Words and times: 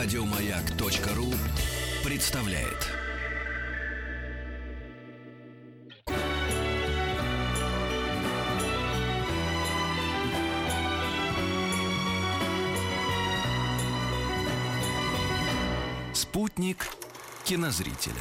Радиомаяк.ру 0.00 1.26
представляет. 2.04 2.86
Спутник 16.12 16.86
кинозрителя. 17.42 18.14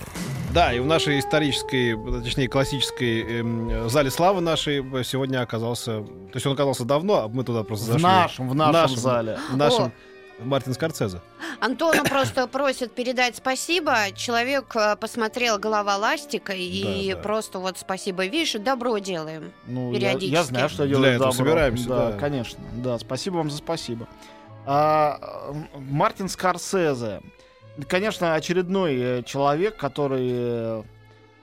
Да, 0.51 0.73
и 0.73 0.79
в 0.79 0.85
нашей 0.87 1.19
исторической, 1.19 1.95
точнее, 2.23 2.47
классической 2.47 3.21
эм, 3.21 3.87
зале 3.87 4.09
славы 4.09 4.41
нашей 4.41 4.81
сегодня 5.03 5.43
оказался... 5.43 6.01
То 6.01 6.31
есть 6.33 6.47
он 6.47 6.53
оказался 6.53 6.85
давно, 6.85 7.25
а 7.25 7.27
мы 7.27 7.43
туда 7.43 7.63
просто 7.63 7.85
В 7.85 7.87
зашли. 7.89 8.03
нашем, 8.03 8.49
в 8.49 8.55
нашем, 8.55 8.73
нашем 8.73 8.97
зале. 8.97 9.39
В 9.51 9.57
нашем 9.57 9.91
Мартин 10.39 10.73
Скорцезе. 10.73 11.19
Антона 11.59 12.03
просто 12.03 12.47
просит 12.47 12.93
передать 12.93 13.35
спасибо. 13.37 13.95
Человек 14.15 14.75
э, 14.75 14.95
посмотрел 14.95 15.57
голова 15.57 15.97
ластика 15.97 16.53
и 16.53 17.09
Да, 17.09 17.15
да. 17.17 17.21
просто 17.23 17.59
вот 17.59 17.77
спасибо. 17.77 18.25
Видишь, 18.25 18.53
добро 18.53 18.97
делаем. 18.99 19.51
Ну, 19.65 19.91
я, 19.93 19.99
Периодически. 19.99 20.33
я 20.33 20.43
знаю, 20.43 20.69
что 20.69 20.83
я 20.85 20.97
Для 20.97 21.09
этого 21.13 21.31
добро. 21.31 21.45
собираемся, 21.45 21.87
Да, 21.87 22.11
да. 22.11 22.17
конечно. 22.19 22.59
Да, 22.75 22.99
спасибо 22.99 23.37
вам 23.37 23.49
за 23.49 23.57
спасибо. 23.57 24.07
А, 24.65 25.53
Мартин 25.75 26.29
Скорсезе. 26.29 27.21
Конечно, 27.87 28.33
очередной 28.35 28.95
э, 29.19 29.23
человек, 29.23 29.77
который 29.77 30.83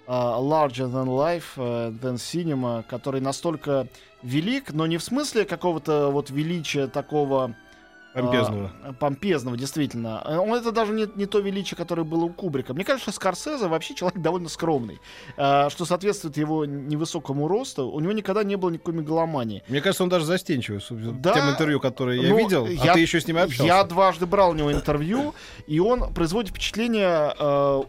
а, 0.06 0.38
larger 0.40 0.86
than 0.90 1.06
life, 1.06 1.44
э, 1.56 1.90
than 2.00 2.14
cinema, 2.16 2.82
который 2.88 3.20
настолько 3.20 3.88
велик, 4.22 4.72
но 4.72 4.86
не 4.86 4.98
в 4.98 5.02
смысле 5.02 5.44
какого-то 5.44 6.10
вот 6.10 6.30
величия 6.30 6.86
такого 6.88 7.54
Помпезного. 8.14 8.70
а, 8.82 8.92
помпезного, 8.92 9.56
действительно. 9.56 10.22
Э, 10.25 10.36
Он 10.38 10.55
это 10.55 10.72
даже 10.72 10.92
не, 10.92 11.06
не 11.16 11.27
то 11.27 11.41
величие, 11.41 11.77
которое 11.77 12.05
было 12.05 12.25
у 12.25 12.30
Кубрика. 12.30 12.72
Мне 12.75 12.84
кажется, 12.84 13.11
что 13.11 13.12
Скорсезе 13.12 13.66
вообще 13.69 13.94
человек 13.94 14.19
довольно 14.22 14.48
скромный, 14.48 15.00
а, 15.36 15.69
что 15.70 15.84
соответствует 15.84 16.36
его 16.36 16.64
невысокому 16.64 17.48
росту. 17.48 17.88
У 17.88 18.00
него 18.00 18.12
никогда 18.12 18.44
не 18.44 18.56
было 18.56 18.70
никакой 18.70 18.94
мегаломании. 18.94 19.62
Мне 19.69 19.80
кажется, 19.80 20.03
он 20.05 20.08
даже 20.08 20.25
застенчивый. 20.25 20.80
Да. 21.20 21.33
тем 21.34 21.50
интервью, 21.50 21.80
которые 21.80 22.22
я 22.22 22.28
Ну, 22.30 22.38
видел, 22.38 22.66
я- 22.66 22.92
а 22.92 22.94
ты 22.94 23.00
еще 23.00 23.20
с 23.20 23.27
ним 23.27 23.38
общался. 23.38 23.64
Я 23.64 23.84
дважды 23.84 24.27
брал 24.27 24.50
у 24.50 24.55
него 24.55 24.72
интервью, 24.72 25.34
и 25.66 25.78
он 25.81 26.12
производит 26.14 26.50
впечатление 26.50 27.34
э, 27.38 27.83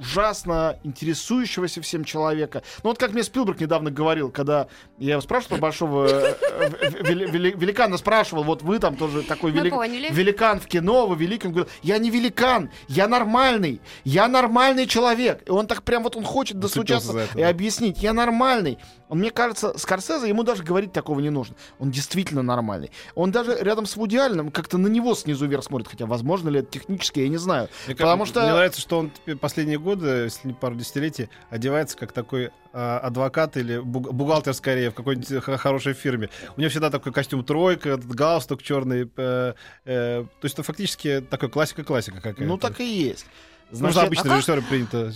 ужасно 0.00 0.78
интересующегося 0.82 1.80
всем 1.82 2.04
человека. 2.04 2.62
Ну 2.82 2.90
вот 2.90 2.98
как 2.98 3.12
мне 3.12 3.22
Спилберг 3.22 3.60
недавно 3.60 3.90
говорил, 3.90 4.30
когда 4.30 4.68
я 4.98 5.12
его 5.12 5.20
спрашивал 5.20 5.56
про 5.56 5.62
большого 5.62 6.06
э, 6.08 6.34
э, 6.50 6.88
вели- 7.02 7.30
вели- 7.30 7.56
великана, 7.58 7.96
спрашивал, 7.98 8.44
вот 8.44 8.62
вы 8.62 8.78
там 8.78 8.96
тоже 8.96 9.22
такой 9.22 9.50
велик- 9.52 9.72
великан 10.14 10.60
в 10.60 10.66
кино, 10.66 11.06
вы 11.06 11.16
великий. 11.16 11.46
Он 11.48 11.52
говорил, 11.54 11.70
я 11.82 11.98
не 11.98 12.10
великан, 12.10 12.70
я 12.88 13.08
нормальный, 13.08 13.80
я 14.04 14.28
нормальный 14.28 14.86
человек. 14.86 15.42
И 15.46 15.50
он 15.50 15.66
так 15.66 15.82
прям 15.82 16.02
вот 16.02 16.16
он 16.16 16.24
хочет 16.24 16.58
достучаться 16.58 17.12
и 17.38 17.42
объяснить, 17.42 18.02
я 18.02 18.12
нормальный. 18.12 18.78
Он, 19.08 19.18
мне 19.18 19.30
кажется, 19.32 19.76
Скорсезе, 19.76 20.28
ему 20.28 20.44
даже 20.44 20.62
говорить 20.62 20.92
такого 20.92 21.18
не 21.18 21.30
нужно. 21.30 21.56
Он 21.80 21.90
действительно 21.90 22.42
нормальный. 22.42 22.92
Он 23.16 23.32
даже 23.32 23.58
рядом 23.60 23.84
с 23.86 23.96
Вуди 23.96 24.16
Алленом 24.16 24.52
как-то 24.52 24.78
на 24.78 24.86
него 24.86 25.16
снизу 25.16 25.46
вверх 25.46 25.64
смотрит, 25.64 25.88
хотя, 25.88 26.06
возможно 26.06 26.48
ли 26.48 26.60
это 26.60 26.70
технически, 26.70 27.18
я 27.20 27.28
не 27.28 27.36
знаю. 27.36 27.68
Мне 27.86 27.96
Потому 27.96 28.24
что- 28.24 28.40
Мне 28.42 28.52
нравится, 28.52 28.80
что 28.80 28.98
он 29.00 29.10
теперь 29.10 29.34
последние 29.36 29.78
годы, 29.80 29.89
если 29.98 30.48
не 30.48 30.54
пару 30.54 30.74
десятилетий, 30.74 31.28
одевается 31.50 31.96
как 31.96 32.12
такой 32.12 32.50
а, 32.72 32.98
адвокат 33.00 33.56
или 33.56 33.78
бухгалтер 33.78 34.54
скорее 34.54 34.90
в 34.90 34.94
какой-нибудь 34.94 35.42
х- 35.42 35.56
хорошей 35.56 35.92
фирме. 35.92 36.28
У 36.56 36.60
него 36.60 36.70
всегда 36.70 36.90
такой 36.90 37.12
костюм 37.12 37.44
тройка, 37.44 37.96
галстук 37.96 38.62
черный. 38.62 39.10
э, 39.16 39.54
э, 39.84 40.24
то 40.24 40.44
есть 40.44 40.54
это 40.54 40.62
фактически 40.62 41.20
такой 41.20 41.48
классика-классика 41.50 42.16
какая-то. 42.18 42.42
Ну, 42.44 42.56
так 42.58 42.80
и 42.80 42.84
есть. 42.84 43.26
Что 43.68 43.76
Значит, 43.76 44.02
обычно 44.02 44.22
а 44.22 44.24
как- 44.28 44.32
режиссеры 44.36 44.62
принято 44.62 45.12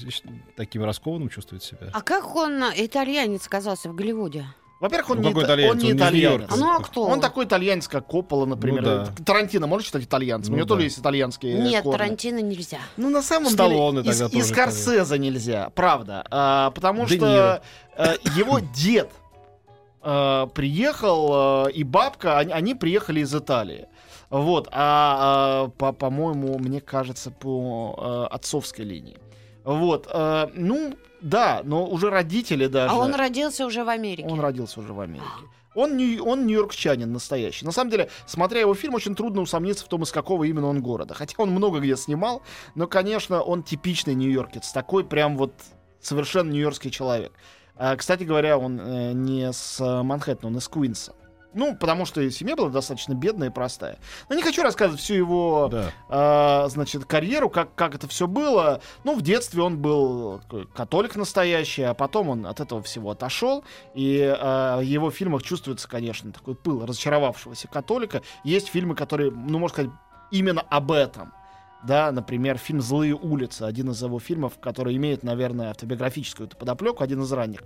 таким 0.57 0.84
раскованным 0.84 1.29
чувствовать 1.29 1.65
себя. 1.65 1.91
А 1.93 2.01
как 2.03 2.37
он, 2.37 2.63
э, 2.63 2.73
итальянец, 2.77 3.47
оказался 3.47 3.89
в 3.89 3.95
Голливуде? 3.95 4.47
Во-первых, 4.84 5.11
он, 5.11 5.22
Ну, 5.22 5.33
не, 5.33 5.43
итальянец? 5.43 5.72
он 5.72 5.78
не 5.78 5.84
Он 5.84 5.91
из 5.91 5.97
итальянец. 5.97 6.47
А 6.50 6.56
ну 6.56 6.77
а 6.77 6.81
кто? 6.83 7.05
Он 7.05 7.19
такой 7.19 7.47
итальянец, 7.47 7.89
как 7.89 8.06
Коппола, 8.06 8.45
например. 8.45 8.83
Ну 8.83 8.89
да. 8.89 9.25
Тарантино 9.25 9.67
можно 9.67 9.87
считать 9.87 10.05
итальянцем? 10.05 10.50
Ну 10.53 10.56
У 10.56 10.59
него 10.59 10.69
тоже 10.69 10.81
да. 10.81 10.84
есть 10.84 10.99
итальянские 10.99 11.59
Нет, 11.59 11.83
корни. 11.83 11.97
Тарантино 11.97 12.39
нельзя. 12.41 12.81
Ну, 12.99 13.09
на 13.09 13.22
самом 13.22 13.50
Сталлоне 13.50 14.03
деле, 14.03 14.15
и, 14.15 14.19
тогда 14.19 14.27
и 14.27 14.41
тоже 14.41 14.45
Скорсезе 14.45 15.19
нельзя, 15.19 15.71
правда. 15.75 16.27
А, 16.31 16.71
потому 16.72 17.06
Де 17.06 17.17
что 17.17 17.62
э, 17.97 18.15
его 18.37 18.59
дед 18.59 19.11
э, 20.03 20.47
приехал, 20.55 21.66
э, 21.66 21.72
и 21.72 21.83
бабка, 21.83 22.39
они, 22.39 22.53
они 22.53 22.75
приехали 22.75 23.21
из 23.21 23.34
Италии. 23.34 23.87
Вот, 24.28 24.69
а, 24.72 25.66
а, 25.66 25.69
по, 25.78 25.93
по-моему, 25.93 26.59
мне 26.59 26.81
кажется, 26.81 27.31
по 27.31 28.27
э, 28.31 28.34
отцовской 28.34 28.83
линии. 28.84 29.16
Вот, 29.65 30.09
э, 30.13 30.49
ну, 30.55 30.95
да, 31.21 31.63
но 31.65 31.87
уже 31.87 32.11
родители 32.11 32.67
даже. 32.67 32.95
А 32.95 32.99
он 32.99 33.15
родился 33.15 33.65
уже 33.67 33.83
в 33.83 33.89
Америке. 33.89 34.29
Он 34.29 34.41
родился 34.41 34.81
уже 34.81 34.93
в 34.93 35.01
Америке. 35.01 35.25
Он, 35.75 35.97
нью- 35.97 36.23
он 36.25 36.47
нью-йоркчанин 36.47 37.11
настоящий. 37.13 37.65
На 37.65 37.73
самом 37.73 37.91
деле, 37.91 38.09
смотря 38.27 38.61
его 38.61 38.75
фильм, 38.75 38.95
очень 38.95 39.17
трудно 39.17 39.41
усомниться 39.41 39.85
в 39.85 39.89
том, 39.89 40.03
из 40.05 40.13
какого 40.13 40.45
именно 40.45 40.69
он 40.69 40.81
города. 40.81 41.15
Хотя 41.15 41.35
он 41.39 41.51
много 41.51 41.81
где 41.81 41.97
снимал, 41.97 42.43
но, 42.77 42.87
конечно, 42.87 43.43
он 43.43 43.63
типичный 43.65 44.15
нью-йоркец. 44.15 44.71
Такой 44.71 45.03
прям 45.05 45.37
вот 45.37 45.53
совершенно 46.01 46.51
нью-йоркский 46.53 46.91
человек. 46.93 47.33
А, 47.77 47.97
кстати 47.97 48.23
говоря, 48.23 48.57
он 48.57 48.79
э, 48.81 49.13
не 49.15 49.53
с 49.53 49.81
Манхэттена, 49.81 50.49
он 50.49 50.59
из 50.59 50.69
Куинса. 50.69 51.13
Ну, 51.54 51.76
потому 51.76 52.04
что 52.04 52.28
семья 52.31 52.56
была 52.56 52.69
достаточно 52.69 53.15
бедная 53.15 53.48
и 53.48 53.53
простая. 53.53 53.98
Но 54.28 54.34
не 54.34 54.42
хочу 54.42 54.62
рассказывать 54.62 55.00
всю 55.00 55.15
его 55.15 55.69
Да. 55.70 55.92
а, 56.09 56.69
значит, 56.69 57.04
карьеру, 57.04 57.48
как, 57.48 57.75
как 57.75 57.94
это 57.94 58.09
все 58.09 58.26
было. 58.26 58.81
Ну, 59.04 59.16
в 59.16 59.22
детстве 59.22 59.62
он 59.62 59.78
был 59.78 60.41
католик 60.75 61.16
настоящий, 61.16 61.82
а 61.82 61.94
потом 61.94 62.28
он 62.28 62.47
от 62.47 62.60
этого 62.60 62.82
всего 62.82 63.10
отошел. 63.12 63.65
И 63.94 64.20
а, 64.22 64.78
в 64.78 64.82
его 64.82 65.10
фильмах 65.10 65.42
чувствуется, 65.42 65.88
конечно, 65.88 66.32
такой 66.32 66.54
пыл 66.54 66.84
разочаровавшегося 66.84 67.69
католика. 67.69 68.22
Есть 68.42 68.69
фильмы, 68.69 68.94
которые, 68.94 69.31
ну, 69.31 69.59
можно 69.59 69.75
сказать, 69.75 69.91
именно 70.31 70.62
об 70.62 70.91
этом. 70.92 71.32
Да, 71.87 72.11
например, 72.12 72.56
фильм 72.56 72.81
«Злые 72.81 73.15
улицы», 73.15 73.62
один 73.62 73.91
из 73.91 74.03
его 74.03 74.19
фильмов, 74.19 74.59
который 74.59 74.97
имеет, 74.97 75.22
наверное, 75.22 75.69
автобиографическую 75.71 76.47
эту 76.47 76.56
подоплеку, 76.56 77.05
один 77.05 77.22
из 77.22 77.31
ранних. 77.31 77.61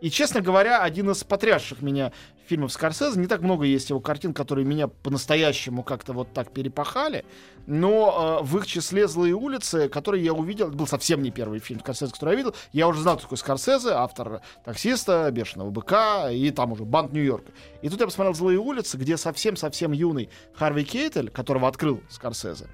И, 0.00 0.10
честно 0.10 0.40
говоря, 0.40 0.82
один 0.82 1.10
из 1.10 1.24
потрясших 1.24 1.82
меня 1.82 2.12
фильмов 2.46 2.72
Скорсезе. 2.72 3.18
Не 3.18 3.26
так 3.26 3.40
много 3.40 3.64
есть 3.64 3.90
его 3.90 3.98
картин, 3.98 4.32
которые 4.32 4.64
меня 4.64 4.86
по-настоящему 4.86 5.82
как-то 5.82 6.12
вот 6.12 6.32
так 6.32 6.52
перепахали. 6.52 7.24
Но 7.66 8.38
э, 8.40 8.44
в 8.44 8.58
их 8.58 8.66
числе 8.66 9.08
«Злые 9.08 9.34
улицы», 9.34 9.88
которые 9.88 10.22
я 10.22 10.34
увидел, 10.34 10.68
это 10.68 10.76
был 10.76 10.86
совсем 10.86 11.20
не 11.22 11.32
первый 11.32 11.58
фильм 11.58 11.80
Скорсезе, 11.80 12.12
который 12.12 12.30
я 12.32 12.36
видел. 12.36 12.54
Я 12.72 12.86
уже 12.86 13.00
знал, 13.00 13.18
такой 13.18 13.38
Скорсезе, 13.38 13.90
автор 13.90 14.40
«Таксиста», 14.64 15.28
«Бешеного 15.32 15.70
быка» 15.70 16.30
и 16.30 16.50
там 16.52 16.72
уже 16.72 16.84
«Банд 16.84 17.12
Нью-Йорка». 17.12 17.50
И 17.82 17.88
тут 17.88 17.98
я 17.98 18.06
посмотрел 18.06 18.34
«Злые 18.34 18.58
улицы», 18.58 18.98
где 18.98 19.16
совсем-совсем 19.16 19.90
юный 19.90 20.28
Харви 20.54 20.84
Кейтель, 20.84 21.30
которого 21.30 21.66
открыл 21.66 22.02
Скорсезе. 22.08 22.68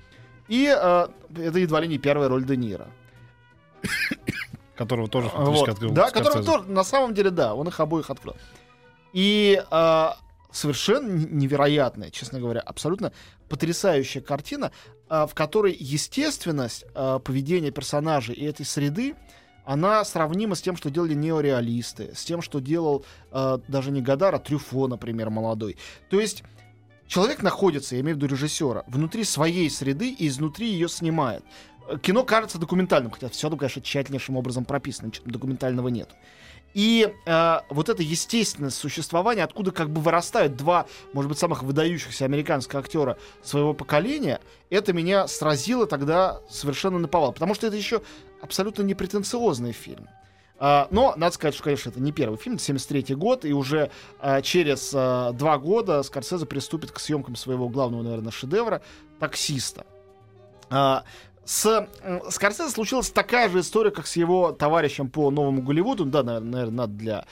И 0.50 0.66
э, 0.66 1.09
это 1.37 1.59
едва 1.61 1.81
ли 1.81 1.88
не 1.88 1.99
первая 1.99 2.28
роль 2.28 2.44
Де 2.44 2.56
Ниро. 2.56 2.88
Которого 4.77 5.09
тоже 5.09 5.28
Вот. 5.28 5.44
фактически 5.47 5.71
открыл 5.71 5.93
Да, 5.93 6.11
которого 6.11 6.43
тоже, 6.43 6.65
на 6.65 6.84
самом 6.84 7.15
деле, 7.15 7.31
да, 7.31 7.55
он 7.55 7.69
их 7.69 7.78
обоих 7.78 8.11
открыл. 8.11 8.34
И 9.12 9.62
а, 9.71 10.16
совершенно 10.50 11.09
невероятная, 11.09 12.11
честно 12.11 12.41
говоря, 12.41 12.61
абсолютно 12.61 13.12
потрясающая 13.49 14.22
картина, 14.22 14.72
а, 15.09 15.27
в 15.27 15.34
которой 15.34 15.77
естественность 15.78 16.84
а, 16.94 17.19
поведения 17.19 17.71
персонажей 17.71 18.34
и 18.34 18.44
этой 18.44 18.65
среды, 18.65 19.15
она 19.65 20.05
сравнима 20.05 20.55
с 20.55 20.62
тем, 20.62 20.77
что 20.77 20.91
делали 20.91 21.15
неореалисты, 21.15 22.12
с 22.15 22.25
тем, 22.25 22.43
что 22.43 22.59
делал 22.61 23.05
а, 23.31 23.61
даже 23.69 23.91
не 23.91 24.00
Гадар, 24.00 24.34
а 24.34 24.38
Трюфо, 24.38 24.88
например, 24.88 25.31
молодой. 25.31 25.77
То 26.09 26.19
есть 26.19 26.43
человек 27.11 27.43
находится, 27.43 27.97
я 27.97 28.01
имею 28.01 28.17
в 28.17 28.19
виду 28.19 28.33
режиссера, 28.33 28.85
внутри 28.87 29.25
своей 29.25 29.69
среды 29.69 30.11
и 30.11 30.29
изнутри 30.29 30.69
ее 30.69 30.89
снимает. 30.89 31.45
Э, 31.89 31.99
Кино 31.99 32.25
кажется 32.25 32.59
документальным, 32.59 33.11
хотя 33.11 33.29
все, 33.29 33.51
конечно, 33.51 33.83
тщательнейшим 33.83 34.37
образом 34.37 34.65
прописано, 34.65 35.09
ничего 35.09 35.31
документального 35.31 35.89
нет. 35.89 36.09
И 36.73 37.12
э, 37.27 37.61
вот 37.69 37.89
это 37.89 38.01
естественность 38.03 38.79
существования, 38.79 39.43
откуда 39.43 39.73
как 39.73 39.91
бы 39.91 40.01
вырастают 40.01 40.57
два, 40.57 40.87
может 41.12 41.29
быть, 41.29 41.39
самых 41.39 41.65
выдающихся 41.65 42.25
американских 42.25 42.77
актера 42.77 43.19
своего 43.43 43.75
поколения, 43.75 44.41
это 44.71 44.93
меня 44.93 45.27
сразило 45.27 45.89
тогда 45.89 46.41
совершенно 46.49 47.01
наповал. 47.01 47.33
Потому 47.33 47.55
что 47.55 47.67
это 47.67 47.77
еще 47.77 48.03
абсолютно 48.41 48.83
непретенциозный 48.83 49.73
фильм. 49.73 50.09
А, 50.62 50.89
но, 50.91 51.15
надо 51.17 51.35
сказать, 51.35 51.55
что, 51.55 51.65
конечно, 51.65 51.89
это 51.89 52.01
не 52.01 52.12
первый 52.12 52.37
фильм, 52.37 52.57
это 52.57 52.65
73 52.65 53.15
год, 53.15 53.47
и 53.47 53.53
уже 53.55 53.91
а, 54.21 54.43
через 54.43 54.93
а, 54.95 55.33
два 55.33 55.57
года 55.57 56.03
Скорсезе 56.03 56.45
приступит 56.45 56.93
к 56.93 57.01
съемкам 57.01 57.35
своего 57.35 57.71
главного, 57.71 58.03
наверное, 58.03 58.31
шедевра 58.31 58.83
«Таксиста». 59.19 59.87
С 61.43 61.89
Скорсезе 62.31 62.71
случилась 62.71 63.11
такая 63.11 63.49
же 63.49 63.61
история, 63.61 63.91
как 63.91 64.07
с 64.07 64.15
его 64.15 64.53
товарищем 64.53 65.09
по 65.09 65.31
Новому 65.31 65.62
Голливуду. 65.62 66.05
Да, 66.05 66.23
наверное, 66.23 66.71
надо 66.71 66.93
для 66.93 67.25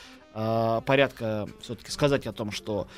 порядка 0.82 1.46
все-таки 1.60 1.92
сказать 1.92 2.26
о 2.26 2.32
том, 2.32 2.50
что 2.50 2.88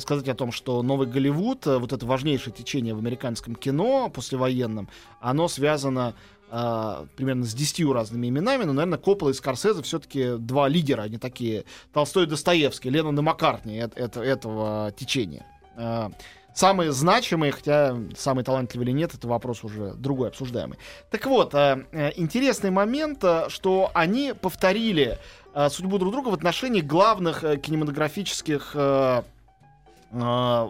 сказать 0.00 0.28
о 0.28 0.34
том, 0.34 0.52
что 0.52 0.82
новый 0.82 1.06
Голливуд, 1.06 1.66
э, 1.66 1.78
вот 1.78 1.92
это 1.92 2.04
важнейшее 2.04 2.52
течение 2.52 2.94
в 2.94 2.98
американском 2.98 3.54
кино 3.54 4.10
послевоенном, 4.10 4.88
оно 5.20 5.46
связано 5.46 6.14
а, 6.50 7.06
примерно 7.16 7.44
с 7.44 7.54
десятью 7.54 7.92
разными 7.92 8.28
именами, 8.28 8.64
но, 8.64 8.72
наверное, 8.72 8.98
Коппола 8.98 9.30
и 9.30 9.34
Скорсезе 9.34 9.82
все-таки 9.82 10.36
два 10.38 10.68
лидера, 10.68 11.02
они 11.02 11.18
такие 11.18 11.64
Толстой 11.92 12.24
и 12.24 12.26
Достоевский, 12.26 12.90
Леннон 12.90 13.18
и 13.18 13.22
Маккартни 13.22 13.78
эт- 13.78 13.92
это- 13.96 14.22
этого 14.22 14.92
течения. 14.96 15.46
А, 15.76 16.10
Самые 16.54 16.90
значимые, 16.90 17.52
хотя 17.52 17.96
самый 18.16 18.42
талантливый 18.42 18.84
или 18.88 18.92
нет, 18.92 19.14
это 19.14 19.28
вопрос 19.28 19.62
уже 19.62 19.92
другой, 19.94 20.26
обсуждаемый. 20.30 20.76
Так 21.08 21.24
вот, 21.26 21.54
э, 21.54 21.84
э, 21.92 22.10
интересный 22.16 22.70
момент, 22.70 23.22
э, 23.22 23.44
что 23.48 23.92
они 23.94 24.32
повторили 24.32 25.18
э, 25.54 25.68
судьбу 25.70 25.98
друг 25.98 26.10
друга 26.10 26.30
в 26.30 26.34
отношении 26.34 26.80
главных 26.80 27.44
э, 27.44 27.58
кинематографических 27.58 28.72
э, 28.74 29.22
э, 30.10 30.68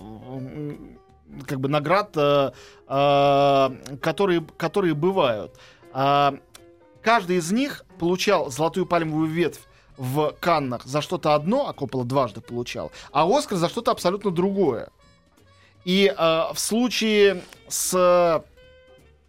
как 1.46 1.60
бы 1.60 1.68
наград, 1.68 2.10
э, 2.16 2.52
э, 2.88 3.96
которые, 4.00 4.44
которые 4.56 4.94
бывают. 4.94 5.52
А, 5.92 6.34
Каждый 7.02 7.36
из 7.36 7.50
них 7.52 7.84
получал 7.98 8.50
золотую 8.50 8.86
пальмовую 8.86 9.28
ветвь 9.28 9.60
в 9.96 10.34
Каннах 10.40 10.84
за 10.84 11.00
что-то 11.00 11.34
одно, 11.34 11.68
а 11.68 11.72
Коппола 11.72 12.04
дважды 12.04 12.40
получал, 12.40 12.92
а 13.12 13.26
Оскар 13.26 13.56
за 13.56 13.68
что-то 13.68 13.90
абсолютно 13.90 14.30
другое. 14.30 14.90
И 15.84 16.12
э, 16.14 16.42
в 16.52 16.58
случае 16.58 17.42
с 17.66 17.94
э, 17.94 18.40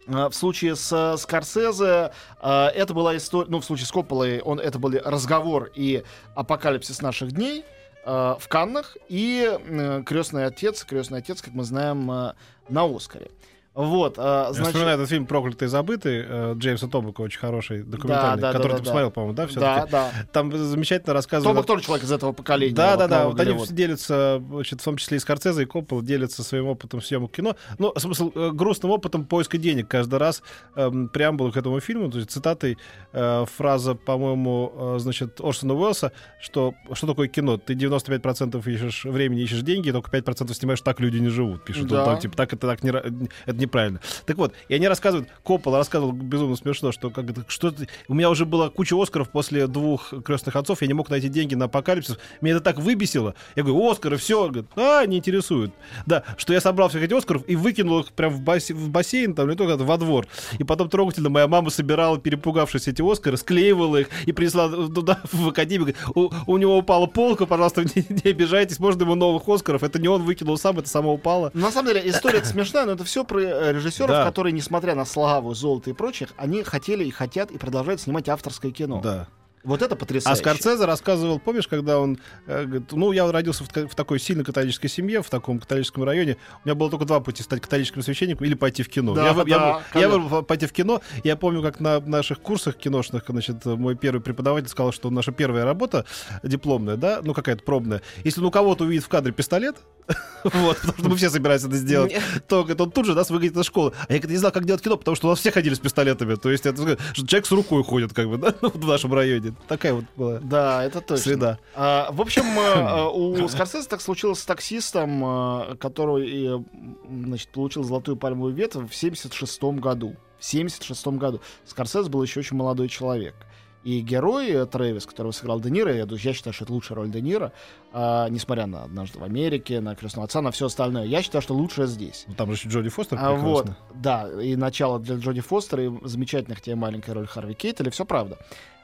в 0.06 0.32
случае 0.32 0.76
с 0.76 1.16
Скорсезе 1.18 2.12
э, 2.42 2.66
это 2.74 2.92
была 2.92 3.16
история, 3.16 3.48
ну, 3.50 3.60
в 3.60 3.64
случае 3.64 3.86
с 3.86 3.92
Копполой 3.92 4.40
он, 4.40 4.60
это 4.60 4.78
был 4.78 4.92
разговор 5.04 5.70
и 5.74 6.04
апокалипсис 6.34 7.00
наших 7.00 7.32
дней 7.32 7.64
э, 8.04 8.36
в 8.38 8.48
Каннах 8.48 8.96
и 9.08 9.48
э, 9.48 10.02
крестный 10.04 10.46
отец, 10.46 10.84
крестный 10.84 11.18
отец, 11.18 11.42
как 11.42 11.54
мы 11.54 11.64
знаем, 11.64 12.10
э, 12.10 12.34
на 12.68 12.84
Оскаре. 12.84 13.30
Вот, 13.72 14.18
Я 14.18 14.48
значит, 14.52 14.66
вспоминаю 14.66 14.96
этот 14.96 15.08
фильм 15.08 15.26
«Проклятый 15.26 15.66
и 15.66 15.68
забытый» 15.68 16.24
э, 16.26 16.54
Джеймса 16.56 16.88
Тобака, 16.88 17.20
очень 17.20 17.38
хороший, 17.38 17.84
документальный, 17.84 18.42
да, 18.42 18.52
да, 18.52 18.58
который 18.58 18.72
да, 18.72 18.78
ты 18.78 18.82
да. 18.82 18.84
посмотрел, 18.84 19.10
по-моему, 19.12 19.34
да, 19.34 19.46
все 19.46 19.60
да, 19.60 19.86
да. 19.86 20.10
Там 20.32 20.56
замечательно 20.56 21.14
рассказывали... 21.14 21.54
Тобак 21.54 21.66
тоже 21.66 21.84
человек 21.84 22.04
из 22.04 22.10
этого 22.10 22.32
поколения. 22.32 22.74
Да, 22.74 22.96
да, 22.96 23.06
да. 23.06 23.18
Кого 23.18 23.30
Вот 23.30 23.40
они 23.40 23.56
все 23.58 23.72
делятся, 23.72 24.42
значит, 24.50 24.80
в 24.80 24.84
том 24.84 24.96
числе 24.96 25.18
и 25.18 25.20
Скорсезе, 25.20 25.62
и 25.62 25.66
Коппола 25.66 26.02
делятся 26.02 26.42
своим 26.42 26.66
опытом 26.66 27.00
съемок 27.00 27.30
кино. 27.30 27.54
Ну, 27.78 27.92
смысл, 27.96 28.32
э, 28.34 28.50
грустным 28.52 28.90
опытом 28.90 29.24
поиска 29.24 29.56
денег 29.56 29.86
каждый 29.86 30.18
раз 30.18 30.42
эм, 30.74 31.08
преамбулу 31.08 31.52
к 31.52 31.56
этому 31.56 31.78
фильму, 31.78 32.10
то 32.10 32.18
есть 32.18 32.32
цитатой 32.32 32.76
э, 33.12 33.44
фраза, 33.56 33.94
по-моему, 33.94 34.72
э, 34.74 34.96
значит, 34.98 35.40
Орсона 35.40 35.74
Уэллса, 35.74 36.10
что 36.40 36.74
что 36.92 37.06
такое 37.06 37.28
кино? 37.28 37.56
Ты 37.56 37.74
95% 37.74 38.68
ищешь 38.68 39.04
времени, 39.04 39.42
ищешь 39.42 39.62
деньги, 39.62 39.90
и 39.90 39.92
только 39.92 40.10
5% 40.10 40.52
снимаешь, 40.54 40.80
так 40.80 40.98
люди 40.98 41.18
не 41.18 41.28
живут, 41.28 41.64
пишут. 41.64 41.86
Да. 41.86 42.00
Он 42.00 42.04
там, 42.06 42.18
типа, 42.18 42.36
так 42.36 42.52
это 42.52 42.66
так 42.66 42.82
не, 42.82 42.90
ра- 42.90 43.30
неправильно. 43.60 44.00
Так 44.26 44.36
вот, 44.36 44.54
и 44.68 44.74
они 44.74 44.88
рассказывают, 44.88 45.28
Коппола 45.44 45.78
рассказывал 45.78 46.12
безумно 46.12 46.56
смешно, 46.56 46.92
что 46.92 47.10
как 47.10 47.30
это, 47.30 47.44
что 47.48 47.72
у 48.08 48.14
меня 48.14 48.30
уже 48.30 48.44
была 48.44 48.70
куча 48.70 49.00
Оскаров 49.00 49.30
после 49.30 49.66
двух 49.66 50.12
крестных 50.24 50.56
отцов, 50.56 50.82
я 50.82 50.88
не 50.88 50.94
мог 50.94 51.10
найти 51.10 51.28
деньги 51.28 51.54
на 51.54 51.66
апокалипсис. 51.66 52.18
Меня 52.40 52.56
это 52.56 52.64
так 52.64 52.78
выбесило. 52.78 53.34
Я 53.56 53.62
говорю, 53.62 53.88
Оскары, 53.90 54.16
все, 54.16 54.48
говорит, 54.48 54.66
а, 54.76 55.04
не 55.06 55.18
интересует. 55.18 55.72
Да, 56.06 56.24
что 56.36 56.52
я 56.52 56.60
собрал 56.60 56.88
всех 56.88 57.02
этих 57.02 57.16
Оскаров 57.16 57.42
и 57.46 57.56
выкинул 57.56 58.00
их 58.00 58.12
прям 58.12 58.32
в, 58.32 58.42
бассе- 58.42 58.74
в 58.74 58.88
бассейн, 58.90 59.34
там, 59.34 59.48
не 59.48 59.56
только 59.56 59.76
во 59.76 59.96
двор. 59.96 60.26
И 60.58 60.64
потом 60.64 60.88
трогательно 60.88 61.28
моя 61.28 61.46
мама 61.48 61.70
собирала, 61.70 62.18
перепугавшись 62.18 62.88
эти 62.88 63.02
Оскары, 63.02 63.36
склеивала 63.36 63.98
их 63.98 64.08
и 64.26 64.32
принесла 64.32 64.68
туда, 64.68 65.20
в 65.32 65.48
академию. 65.48 65.94
У, 66.14 66.30
у 66.46 66.56
него 66.56 66.78
упала 66.78 67.06
полка, 67.06 67.46
пожалуйста, 67.46 67.82
не, 67.94 68.06
не 68.08 68.30
обижайтесь, 68.30 68.78
можно 68.78 69.02
ему 69.02 69.14
новых 69.14 69.48
Оскаров. 69.48 69.82
Это 69.82 69.98
не 69.98 70.08
он 70.08 70.22
выкинул 70.22 70.56
сам, 70.56 70.78
это 70.78 70.88
само 70.88 71.12
упало. 71.14 71.50
На 71.54 71.70
самом 71.70 71.88
деле 71.88 72.08
история 72.08 72.44
смешная, 72.44 72.86
но 72.86 72.92
это 72.92 73.04
все 73.04 73.24
про 73.24 73.40
режиссеров, 73.50 74.10
Да. 74.10 74.24
которые, 74.24 74.52
несмотря 74.52 74.94
на 74.94 75.04
славу, 75.04 75.54
золото 75.54 75.90
и 75.90 75.92
прочих, 75.92 76.30
они 76.36 76.62
хотели 76.62 77.04
и 77.04 77.10
хотят 77.10 77.50
и 77.50 77.58
продолжают 77.58 78.00
снимать 78.00 78.28
авторское 78.28 78.72
кино. 78.72 79.00
Да. 79.02 79.28
Вот 79.62 79.82
это 79.82 79.94
А 79.94 79.98
потрясающе. 79.98 80.40
Скорцезе 80.40 80.84
рассказывал, 80.86 81.38
помнишь, 81.38 81.68
когда 81.68 81.98
он, 81.98 82.18
э, 82.46 82.64
говорит, 82.64 82.92
ну, 82.92 83.12
я 83.12 83.30
родился 83.30 83.62
в, 83.64 83.68
в 83.68 83.94
такой 83.94 84.18
сильно 84.18 84.42
католической 84.42 84.88
семье, 84.88 85.22
в 85.22 85.28
таком 85.28 85.58
католическом 85.58 86.04
районе, 86.04 86.38
у 86.64 86.68
меня 86.68 86.74
было 86.74 86.90
только 86.90 87.04
два 87.04 87.20
пути, 87.20 87.42
стать 87.42 87.60
католическим 87.60 88.02
священником 88.02 88.46
или 88.46 88.54
пойти 88.54 88.82
в 88.82 88.88
кино. 88.88 89.14
Да, 89.14 89.26
я, 89.26 89.32
вы- 89.34 89.48
я 89.48 89.58
да, 89.58 90.00
я 90.00 90.08
выбрал 90.08 90.42
пойти 90.42 90.66
в 90.66 90.72
кино, 90.72 91.02
я 91.24 91.36
помню, 91.36 91.62
как 91.62 91.78
на 91.78 92.00
наших 92.00 92.40
курсах 92.40 92.76
киношных, 92.76 93.24
значит, 93.28 93.64
мой 93.66 93.96
первый 93.96 94.20
преподаватель 94.20 94.68
сказал, 94.68 94.92
что 94.92 95.10
наша 95.10 95.32
первая 95.32 95.64
работа 95.64 96.06
дипломная, 96.42 96.96
да, 96.96 97.20
ну, 97.22 97.34
какая-то 97.34 97.62
пробная, 97.62 98.00
если 98.24 98.40
он 98.40 98.46
у 98.46 98.50
кого-то 98.50 98.84
увидит 98.84 99.04
в 99.04 99.08
кадре 99.08 99.32
пистолет, 99.32 99.76
вот, 100.44 100.78
потому 100.78 100.98
что 100.98 101.08
мы 101.10 101.16
все 101.16 101.30
собираемся 101.30 101.68
это 101.68 101.76
сделать, 101.76 102.16
то 102.48 102.62
говорит, 102.62 102.80
он 102.80 102.90
тут 102.90 103.06
же 103.06 103.14
нас 103.14 103.30
выгонит 103.30 103.56
из 103.56 103.66
школы. 103.66 103.92
А 104.08 104.12
я 104.12 104.18
не 104.18 104.36
знал, 104.36 104.50
как 104.52 104.64
делать 104.64 104.82
кино, 104.82 104.96
потому 104.96 105.14
что 105.14 105.28
у 105.28 105.30
нас 105.30 105.38
все 105.38 105.52
ходили 105.52 105.74
с 105.74 105.78
пистолетами. 105.78 106.34
То 106.34 106.50
есть 106.50 106.66
это 106.66 106.96
человек 107.14 107.46
с 107.46 107.52
рукой 107.52 107.84
ходит, 107.84 108.12
как 108.12 108.28
бы, 108.28 108.38
да, 108.38 108.54
в 108.62 108.86
нашем 108.86 109.14
районе. 109.14 109.49
Такая 109.68 109.94
вот 109.94 110.04
была 110.16 110.38
Да, 110.40 110.84
это 110.84 111.00
точно. 111.00 111.24
среда. 111.24 111.58
А, 111.74 112.10
в 112.12 112.20
общем, 112.20 112.42
э, 112.42 112.62
э, 112.62 113.08
у 113.08 113.48
Скорсезе 113.48 113.88
так 113.88 114.00
случилось 114.00 114.40
с 114.40 114.44
таксистом, 114.44 115.24
э, 115.24 115.76
который 115.76 116.64
значит, 117.08 117.48
получил 117.48 117.84
золотую 117.84 118.16
пальмовую 118.16 118.54
ветвь 118.54 118.88
в 118.88 118.94
76 118.94 119.78
году. 119.78 120.16
В 120.38 120.44
76 120.44 121.18
году. 121.18 121.40
Скорсезе 121.64 122.08
был 122.08 122.22
еще 122.22 122.40
очень 122.40 122.56
молодой 122.56 122.88
человек. 122.88 123.34
И 123.82 124.00
герой 124.00 124.66
Трэвис, 124.66 125.06
которого 125.06 125.32
сыграл 125.32 125.58
Де 125.58 125.70
Ниро, 125.70 125.94
я, 125.94 126.06
я 126.06 126.32
считаю, 126.34 126.52
что 126.52 126.64
это 126.64 126.72
лучшая 126.72 126.96
роль 126.96 127.10
Де 127.10 127.22
Ниро, 127.22 127.52
а, 127.92 128.28
несмотря 128.28 128.66
на 128.66 128.84
«Однажды 128.84 129.18
в 129.18 129.24
Америке», 129.24 129.80
на 129.80 129.94
«Крестного 129.96 130.26
отца», 130.26 130.42
на 130.42 130.50
все 130.50 130.66
остальное. 130.66 131.06
Я 131.06 131.22
считаю, 131.22 131.40
что 131.40 131.54
лучшая 131.54 131.86
здесь. 131.86 132.24
Ну, 132.28 132.34
Там 132.34 132.54
же 132.54 132.68
Джоди 132.68 132.90
Фостер 132.90 133.18
А 133.18 133.32
вот, 133.32 133.68
да, 133.94 134.28
и 134.40 134.54
начало 134.54 134.98
для 134.98 135.16
Джоди 135.16 135.40
Фостера, 135.40 135.82
и 135.82 135.90
замечательная, 136.02 136.56
хотя 136.56 136.72
и 136.72 136.74
маленькая 136.74 137.14
роль 137.14 137.26
Харви 137.26 137.54
Кейтеля, 137.54 137.90
все 137.90 138.04
правда. 138.04 138.36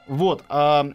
Вот, 0.07 0.43
а, 0.49 0.91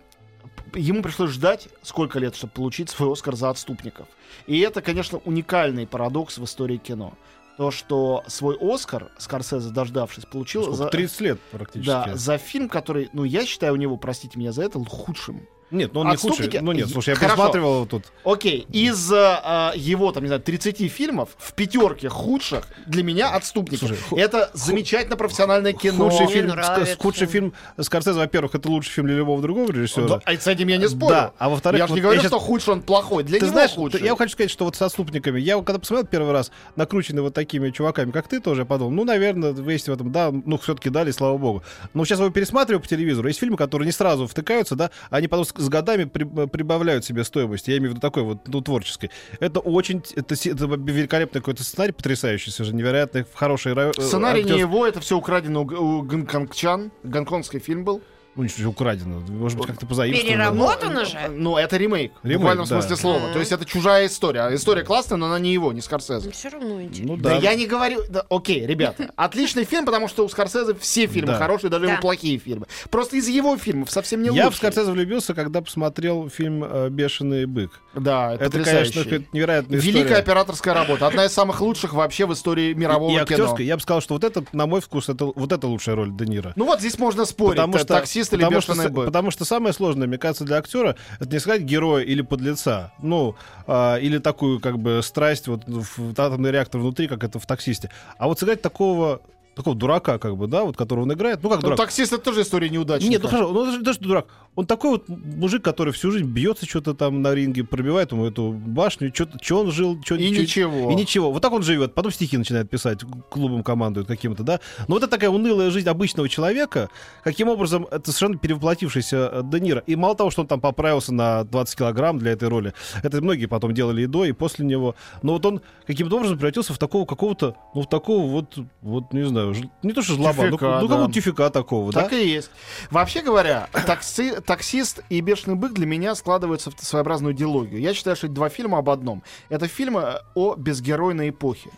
ему 0.74 1.02
пришлось 1.02 1.30
ждать 1.30 1.68
сколько 1.82 2.18
лет, 2.18 2.34
чтобы 2.34 2.52
получить 2.52 2.90
свой 2.90 3.12
Оскар 3.12 3.36
за 3.36 3.50
отступников. 3.50 4.08
И 4.46 4.58
это, 4.60 4.82
конечно, 4.82 5.18
уникальный 5.24 5.86
парадокс 5.86 6.38
в 6.38 6.44
истории 6.44 6.78
кино. 6.78 7.14
То, 7.58 7.70
что 7.70 8.24
свой 8.26 8.56
Оскар 8.60 9.10
Скорсезе, 9.18 9.70
дождавшись, 9.70 10.24
получил 10.24 10.62
Сколько? 10.62 10.76
за, 10.78 10.86
30 10.88 11.20
лет 11.20 11.40
практически. 11.50 11.86
да, 11.86 12.16
за 12.16 12.38
фильм, 12.38 12.68
который, 12.68 13.10
ну, 13.12 13.24
я 13.24 13.44
считаю 13.44 13.74
у 13.74 13.76
него, 13.76 13.96
простите 13.98 14.38
меня 14.38 14.52
за 14.52 14.64
это, 14.64 14.82
худшим. 14.82 15.46
Нет, 15.72 15.92
ну 15.94 16.00
он 16.00 16.08
не 16.08 16.14
Отступники- 16.14 16.42
худший. 16.44 16.60
Ну 16.60 16.72
нет, 16.72 16.88
слушай, 16.90 17.10
я 17.10 17.16
Хорошо. 17.16 17.34
пересматривал 17.36 17.74
его 17.76 17.86
тут. 17.86 18.04
Окей, 18.24 18.66
из 18.72 19.10
а, 19.12 19.72
его, 19.74 20.12
там, 20.12 20.22
не 20.22 20.28
знаю, 20.28 20.42
30 20.42 20.88
фильмов 20.88 21.30
в 21.38 21.54
пятерке 21.54 22.08
худших 22.08 22.66
для 22.86 23.02
меня 23.02 23.30
отступники. 23.34 23.78
Слушай, 23.80 23.96
ху- 24.08 24.16
это 24.16 24.50
замечательно 24.54 25.16
профессиональное 25.16 25.72
кино. 25.72 26.10
Худший 26.10 26.26
фильм, 26.28 26.48
нравится. 26.48 26.96
Худший 26.98 27.26
фильм 27.26 27.54
Скорсезе, 27.80 28.18
во-первых, 28.18 28.54
это 28.54 28.68
лучший 28.68 28.92
фильм 28.92 29.06
для 29.06 29.16
любого 29.16 29.40
другого 29.40 29.72
режиссера. 29.72 30.06
Да, 30.06 30.20
а 30.24 30.34
с 30.36 30.46
этим 30.46 30.68
я 30.68 30.76
не 30.76 30.88
спорю. 30.88 31.08
Да, 31.14 31.32
а 31.38 31.48
во-вторых, 31.48 31.78
я 31.80 31.86
же 31.86 31.90
вот 31.92 31.96
не 31.96 32.02
говорю, 32.02 32.20
щас- 32.20 32.28
что 32.30 32.38
худший 32.38 32.74
он 32.74 32.82
плохой. 32.82 33.24
Для 33.24 33.38
Ты 33.38 33.46
него 33.46 33.52
знаешь, 33.54 33.70
худший. 33.72 34.02
я 34.02 34.14
хочу 34.16 34.32
сказать, 34.32 34.50
что 34.50 34.64
вот 34.66 34.76
с 34.76 34.82
отступниками, 34.82 35.40
я 35.40 35.56
когда 35.62 35.78
посмотрел 35.78 36.06
первый 36.06 36.32
раз, 36.32 36.50
накрученный 36.76 37.22
вот 37.22 37.34
такими 37.34 37.70
чуваками, 37.70 38.10
как 38.10 38.28
ты, 38.28 38.40
тоже 38.40 38.62
я 38.62 38.64
подумал, 38.66 38.90
ну, 38.92 39.04
наверное, 39.04 39.52
есть 39.54 39.88
в 39.88 39.92
этом, 39.92 40.12
да, 40.12 40.30
ну, 40.32 40.58
все-таки 40.58 40.90
дали, 40.90 41.10
слава 41.12 41.38
богу. 41.38 41.62
Но 41.94 42.04
сейчас 42.04 42.18
его 42.18 42.28
пересматриваю 42.30 42.80
по 42.82 42.88
телевизору, 42.88 43.28
есть 43.28 43.40
фильмы, 43.40 43.56
которые 43.56 43.86
не 43.86 43.92
сразу 43.92 44.26
втыкаются, 44.26 44.76
да, 44.76 44.90
они 45.10 45.28
потом 45.28 45.46
с, 45.62 45.68
годами 45.68 46.04
при- 46.04 46.46
прибавляют 46.46 47.04
себе 47.04 47.24
стоимость, 47.24 47.68
я 47.68 47.76
имею 47.78 47.90
в 47.90 47.94
виду 47.94 48.00
такой 48.00 48.22
вот, 48.22 48.46
ну, 48.48 48.60
творческой. 48.60 49.10
Это 49.40 49.60
очень, 49.60 50.02
это, 50.16 50.34
это 50.34 50.66
великолепный 50.66 51.40
какой-то 51.40 51.64
сценарий, 51.64 51.92
потрясающий 51.92 52.50
совершенно, 52.50 52.78
невероятный, 52.78 53.24
хороший 53.34 53.72
э, 53.74 53.92
Сценарий 53.98 54.44
не 54.44 54.50
актёрский- 54.50 54.58
его, 54.60 54.86
это 54.86 55.00
все 55.00 55.16
украдено 55.16 55.62
у, 55.62 55.98
у 55.98 56.02
Гонконгчан. 56.02 56.90
Гонконгский 57.02 57.60
фильм 57.60 57.84
был. 57.84 58.02
Ну, 58.34 58.44
ничего, 58.44 58.70
украдено, 58.70 59.20
может 59.28 59.58
быть, 59.58 59.66
как-то 59.66 59.84
позаимствовано. 59.86 60.30
Переработано 60.32 61.04
же. 61.04 61.18
Ну, 61.30 61.56
это 61.58 61.76
ремейк. 61.76 62.12
в 62.22 62.24
Ремейк, 62.24 62.38
буквальном 62.38 62.66
да. 62.66 62.80
смысле 62.80 62.96
слова. 62.96 63.18
Мгм. 63.24 63.32
То 63.34 63.38
есть 63.40 63.52
это 63.52 63.64
чужая 63.64 64.06
история. 64.06 64.40
А 64.42 64.54
История 64.54 64.82
классная, 64.84 65.18
но 65.18 65.26
она 65.26 65.38
не 65.38 65.52
его, 65.52 65.72
не 65.72 65.80
Скорсезе. 65.82 66.30
Все 66.30 66.48
равно 66.48 66.80
интересно. 66.80 67.16
Ну, 67.16 67.22
Да. 67.22 67.30
да. 67.30 67.36
я 67.36 67.54
не 67.54 67.66
говорю... 67.66 68.00
да, 68.08 68.24
окей, 68.30 68.64
ребята, 68.66 69.10
отличный 69.16 69.64
фильм, 69.64 69.84
потому 69.84 70.08
что 70.08 70.24
у 70.24 70.28
Скорсезе 70.28 70.74
все 70.74 71.06
фильмы 71.06 71.32
Да. 71.32 71.38
хорошие, 71.38 71.70
даже 71.70 71.84
Да. 71.86 71.92
его 71.92 72.00
плохие 72.00 72.38
фильмы. 72.38 72.66
Просто 72.90 73.16
из 73.16 73.28
его 73.28 73.56
фильмов 73.56 73.90
совсем 73.90 74.22
не 74.22 74.34
Я 74.34 74.50
в. 74.50 74.56
Скорсезе 74.56 74.90
влюбился, 74.90 75.34
когда 75.34 75.60
посмотрел 75.60 76.28
фильм 76.30 76.64
э, 76.64 76.88
«Бешеный 76.88 77.46
бык». 77.46 77.70
Да, 77.94 78.34
это, 78.34 78.62
конечно, 78.62 79.02
невероятная 79.32 79.78
Великая 79.78 80.16
операторская 80.16 80.72
работа. 80.74 81.06
Одна 81.06 81.26
из 81.26 81.32
самых 81.32 81.60
лучших 81.60 81.92
вообще 81.92 82.26
в 82.26 82.32
истории 82.32 82.72
мирового 82.72 83.10
и 83.10 83.14
кино. 83.14 83.22
актерская, 83.22 83.66
я 83.66 83.76
бы 83.76 83.82
сказал, 83.82 84.00
что 84.00 84.14
вот 84.14 84.24
это, 84.24 84.44
на 84.52 84.66
мой 84.66 84.80
вкус, 84.80 85.08
это, 85.08 85.26
вот 85.26 85.52
это 85.52 85.66
лучшая 85.66 85.96
роль 85.96 86.10
Де 86.12 86.24
Ниро. 86.26 86.52
Ну 86.56 86.64
вот 86.64 86.80
здесь 86.80 86.98
можно 86.98 87.24
спорить, 87.26 87.56
Потому 87.56 87.74
э, 87.74 87.78
что, 87.80 87.88
таксист 88.30 88.34
или 88.34 88.44
потому, 88.44 88.60
что, 88.60 88.90
бык. 88.90 89.06
потому 89.06 89.30
что 89.30 89.44
самое 89.44 89.72
сложное, 89.72 90.06
мне 90.06 90.18
кажется, 90.18 90.44
для 90.44 90.56
актера, 90.56 90.96
это 91.20 91.30
не 91.30 91.38
сказать 91.38 91.62
героя 91.62 92.04
или 92.04 92.22
подлеца, 92.22 92.92
ну, 93.00 93.34
а, 93.66 93.96
или 93.96 94.18
такую, 94.18 94.60
как 94.60 94.78
бы, 94.78 95.00
страсть, 95.02 95.48
вот, 95.48 95.62
в 95.66 96.12
атомный 96.12 96.50
реактор 96.50 96.80
внутри, 96.80 97.08
как 97.08 97.24
это 97.24 97.38
в 97.38 97.46
таксисте, 97.46 97.90
а 98.18 98.28
вот 98.28 98.38
сыграть 98.38 98.62
такого 98.62 99.20
такого 99.54 99.76
дурака, 99.76 100.18
как 100.18 100.36
бы, 100.36 100.46
да, 100.46 100.64
вот 100.64 100.76
которого 100.76 101.04
он 101.04 101.12
играет. 101.12 101.42
Ну, 101.42 101.48
как 101.48 101.58
Ну, 101.58 101.62
дурак. 101.64 101.78
таксист 101.78 102.12
это 102.12 102.22
тоже 102.22 102.42
история 102.42 102.68
неудачника. 102.68 103.10
Нет, 103.10 103.22
ну 103.22 103.28
хорошо, 103.28 103.52
ну 103.52 103.64
даже, 103.64 103.80
даже 103.80 103.98
дурак. 104.00 104.26
Он 104.54 104.66
такой 104.66 104.90
вот 104.92 105.08
мужик, 105.08 105.62
который 105.62 105.92
всю 105.92 106.10
жизнь 106.10 106.26
бьется 106.26 106.66
что-то 106.66 106.94
там 106.94 107.22
на 107.22 107.34
ринге, 107.34 107.64
пробивает 107.64 108.12
ему 108.12 108.26
эту 108.26 108.52
башню, 108.52 109.12
что 109.14 109.60
он 109.60 109.70
жил, 109.70 109.98
что 110.04 110.16
И 110.16 110.30
ничего. 110.30 110.90
И 110.90 110.94
ничего. 110.94 111.32
Вот 111.32 111.40
так 111.42 111.52
он 111.52 111.62
живет. 111.62 111.94
Потом 111.94 112.12
стихи 112.12 112.36
начинает 112.36 112.68
писать, 112.68 113.00
клубом 113.30 113.62
командует 113.62 114.06
каким-то, 114.06 114.42
да. 114.42 114.60
Но 114.88 114.94
вот 114.94 115.02
это 115.02 115.10
такая 115.10 115.30
унылая 115.30 115.70
жизнь 115.70 115.88
обычного 115.88 116.28
человека, 116.28 116.88
каким 117.24 117.48
образом 117.48 117.86
это 117.90 118.12
совершенно 118.12 118.38
перевоплотившийся 118.38 119.30
э, 119.32 119.42
Де 119.44 119.60
Ниро. 119.60 119.82
И 119.86 119.96
мало 119.96 120.14
того, 120.14 120.30
что 120.30 120.42
он 120.42 120.48
там 120.48 120.60
поправился 120.60 121.14
на 121.14 121.44
20 121.44 121.78
килограмм 121.78 122.18
для 122.18 122.32
этой 122.32 122.48
роли, 122.48 122.74
это 123.02 123.22
многие 123.22 123.46
потом 123.46 123.74
делали 123.74 124.02
и 124.02 124.06
до, 124.06 124.24
и 124.24 124.32
после 124.32 124.66
него. 124.66 124.94
Но 125.22 125.32
вот 125.32 125.46
он 125.46 125.60
каким-то 125.86 126.16
образом 126.16 126.36
превратился 126.36 126.74
в 126.74 126.78
такого 126.78 127.06
какого-то, 127.06 127.56
ну, 127.74 127.82
в 127.82 127.88
такого 127.88 128.26
вот, 128.30 128.58
вот, 128.82 129.12
не 129.12 129.24
знаю, 129.24 129.41
жл- 129.50 129.70
не 129.82 129.92
то 129.92 130.02
что 130.02 130.14
жлоба, 130.14 130.44
ну, 130.44 130.50
ну, 130.50 130.56
да. 130.58 130.80
какого-то 130.80 131.12
тюфяка 131.12 131.50
такого, 131.50 131.92
да. 131.92 132.02
Так 132.02 132.12
и 132.12 132.26
есть. 132.28 132.50
Вообще 132.90 133.22
говоря, 133.22 133.68
такси- 133.72 134.40
таксист 134.40 135.00
и 135.08 135.20
бешеный 135.20 135.56
бык 135.56 135.72
для 135.72 135.86
меня 135.86 136.14
складываются 136.14 136.70
в 136.70 136.74
своеобразную 136.80 137.34
диалогию. 137.34 137.80
Я 137.80 137.94
считаю, 137.94 138.16
что 138.16 138.26
это 138.26 138.34
два 138.34 138.48
фильма 138.48 138.78
об 138.78 138.88
одном. 138.90 139.22
Это 139.48 139.68
фильмы 139.68 140.20
о 140.34 140.54
безгеройной 140.54 141.30
эпохе. 141.30 141.70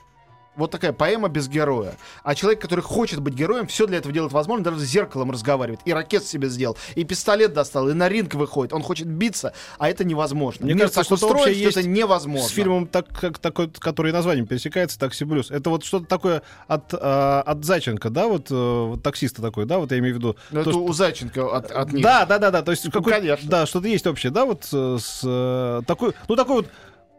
Вот 0.57 0.71
такая 0.71 0.93
поэма 0.93 1.29
без 1.29 1.49
героя. 1.49 1.95
А 2.23 2.35
человек, 2.35 2.61
который 2.61 2.81
хочет 2.81 3.21
быть 3.21 3.35
героем, 3.35 3.67
все 3.67 3.87
для 3.87 3.99
этого 3.99 4.15
делает 4.15 4.33
возможно, 4.33 4.65
даже 4.65 4.79
с 4.81 4.85
зеркалом 4.85 5.31
разговаривает. 5.31 5.81
И 5.85 5.93
ракет 5.93 6.25
себе 6.25 6.49
сделал, 6.49 6.77
и 6.95 7.05
пистолет 7.05 7.53
достал, 7.53 7.89
и 7.89 7.93
на 7.93 8.09
ринг 8.09 8.35
выходит. 8.35 8.73
Он 8.73 8.83
хочет 8.83 9.07
биться, 9.07 9.53
а 9.79 9.89
это 9.89 10.05
невозможно. 10.05 10.65
Мне 10.65 10.75
Мир 10.75 10.83
кажется, 10.85 11.01
так 11.01 11.07
что-то 11.07 11.27
устроен, 11.27 11.51
общее 11.51 11.71
что 11.71 11.81
это 11.81 11.89
невозможно. 11.89 12.49
С 12.49 12.53
фильмом, 12.53 12.87
так, 12.87 13.09
как, 13.09 13.39
такой, 13.39 13.71
который 13.71 14.13
названием 14.13 14.47
пересекается, 14.47 14.99
«Такси 14.99 15.25
Блюз». 15.25 15.51
Это 15.51 15.71
вот 15.71 15.85
что-то 15.85 16.07
такое 16.07 16.43
от, 16.69 16.95
а, 16.95 17.43
от 17.43 17.65
Зайченко, 17.65 18.11
да, 18.11 18.29
вот, 18.29 18.51
э, 18.51 18.55
вот 18.55 19.03
таксиста 19.03 19.43
такой, 19.43 19.67
да, 19.67 19.79
вот 19.79 19.91
я 19.91 19.99
имею 19.99 20.15
в 20.15 20.19
виду. 20.19 20.37
Ну, 20.51 20.57
то, 20.57 20.61
это 20.61 20.71
что- 20.71 20.85
у 20.85 20.93
Зайченко 20.93 21.57
от, 21.57 21.71
от 21.71 21.93
них. 21.93 22.03
Да, 22.05 22.27
да, 22.27 22.39
да, 22.39 22.51
да, 22.51 22.63
то 22.63 22.71
есть 22.71 22.91
какой, 22.91 23.13
конечно. 23.13 23.49
да, 23.49 23.67
что-то 23.67 23.89
есть 23.89 24.07
общее, 24.07 24.31
да, 24.31 24.45
вот 24.45 24.69
э, 24.73 24.99
с 25.01 25.21
э, 25.25 25.83
такой, 25.87 26.13
ну 26.29 26.37
такой 26.37 26.57
вот 26.57 26.69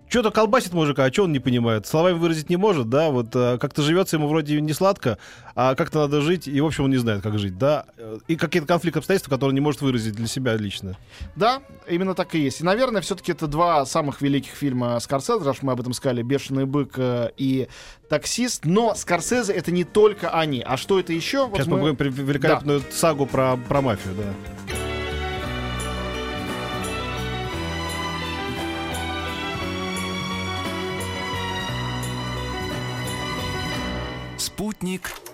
что-то 0.08 0.32
колбасит 0.32 0.74
мужика, 0.74 1.04
а 1.04 1.12
что 1.12 1.24
он 1.24 1.32
не 1.32 1.40
понимает? 1.40 1.88
Словами 1.88 2.18
выразить 2.18 2.50
не 2.50 2.58
может, 2.58 2.90
да, 2.90 3.10
вот 3.10 3.36
э, 3.36 3.58
как-то 3.60 3.82
живется 3.82 4.18
ему 4.18 4.28
вроде 4.28 4.62
не 4.62 4.74
сладко, 4.74 5.18
а 5.56 5.76
как-то 5.76 6.00
надо 6.00 6.22
жить, 6.22 6.48
и, 6.48 6.62
в 6.62 6.66
общем, 6.66 6.86
он 6.86 6.92
не 6.92 6.98
знает, 6.98 7.22
как 7.22 7.40
жить, 7.40 7.58
да, 7.58 7.86
Э, 8.06 8.18
и 8.28 8.36
какие-то 8.36 8.68
конфликты 8.68 9.00
обстоятельства, 9.00 9.32
которые 9.32 9.50
он 9.50 9.56
не 9.56 9.62
может 9.62 9.82
выразить 9.82 10.16
для 10.16 10.28
себя 10.28 10.56
лично. 10.56 10.98
Да, 11.36 11.62
именно 11.88 12.14
так 12.14 12.36
и 12.36 12.40
есть. 12.40 12.62
И, 12.62 12.64
наверное, 12.64 13.02
все-таки 13.02 13.32
это 13.32 13.48
два 13.48 13.86
самых 13.86 14.22
великих 14.22 14.52
фильма 14.52 15.00
Скорсезе, 15.00 15.44
раз 15.44 15.62
мы 15.62 15.72
об 15.74 15.82
этом 15.82 15.94
сказали, 15.94 16.22
«Бешеный 16.22 16.66
бык» 16.66 16.94
э, 16.98 17.32
и 17.38 17.68
«Таксист». 18.10 18.66
Но 18.66 18.94
Скорсезе— 18.96 19.54
это 19.54 19.72
не 19.72 19.84
только 19.84 20.30
они. 20.30 20.62
А 20.66 20.78
что 20.78 21.00
это 21.00 21.14
еще? 21.14 21.48
Вот 21.48 21.56
Сейчас 21.58 21.68
мы- 21.68 21.80
мы 21.80 21.94
будем 21.94 22.12
великолепную 22.12 22.82
сагу 22.92 23.26
про, 23.26 23.58
про 23.58 23.82
мафию, 23.82 24.14
да. 24.16 24.55
Спутник 34.96 35.25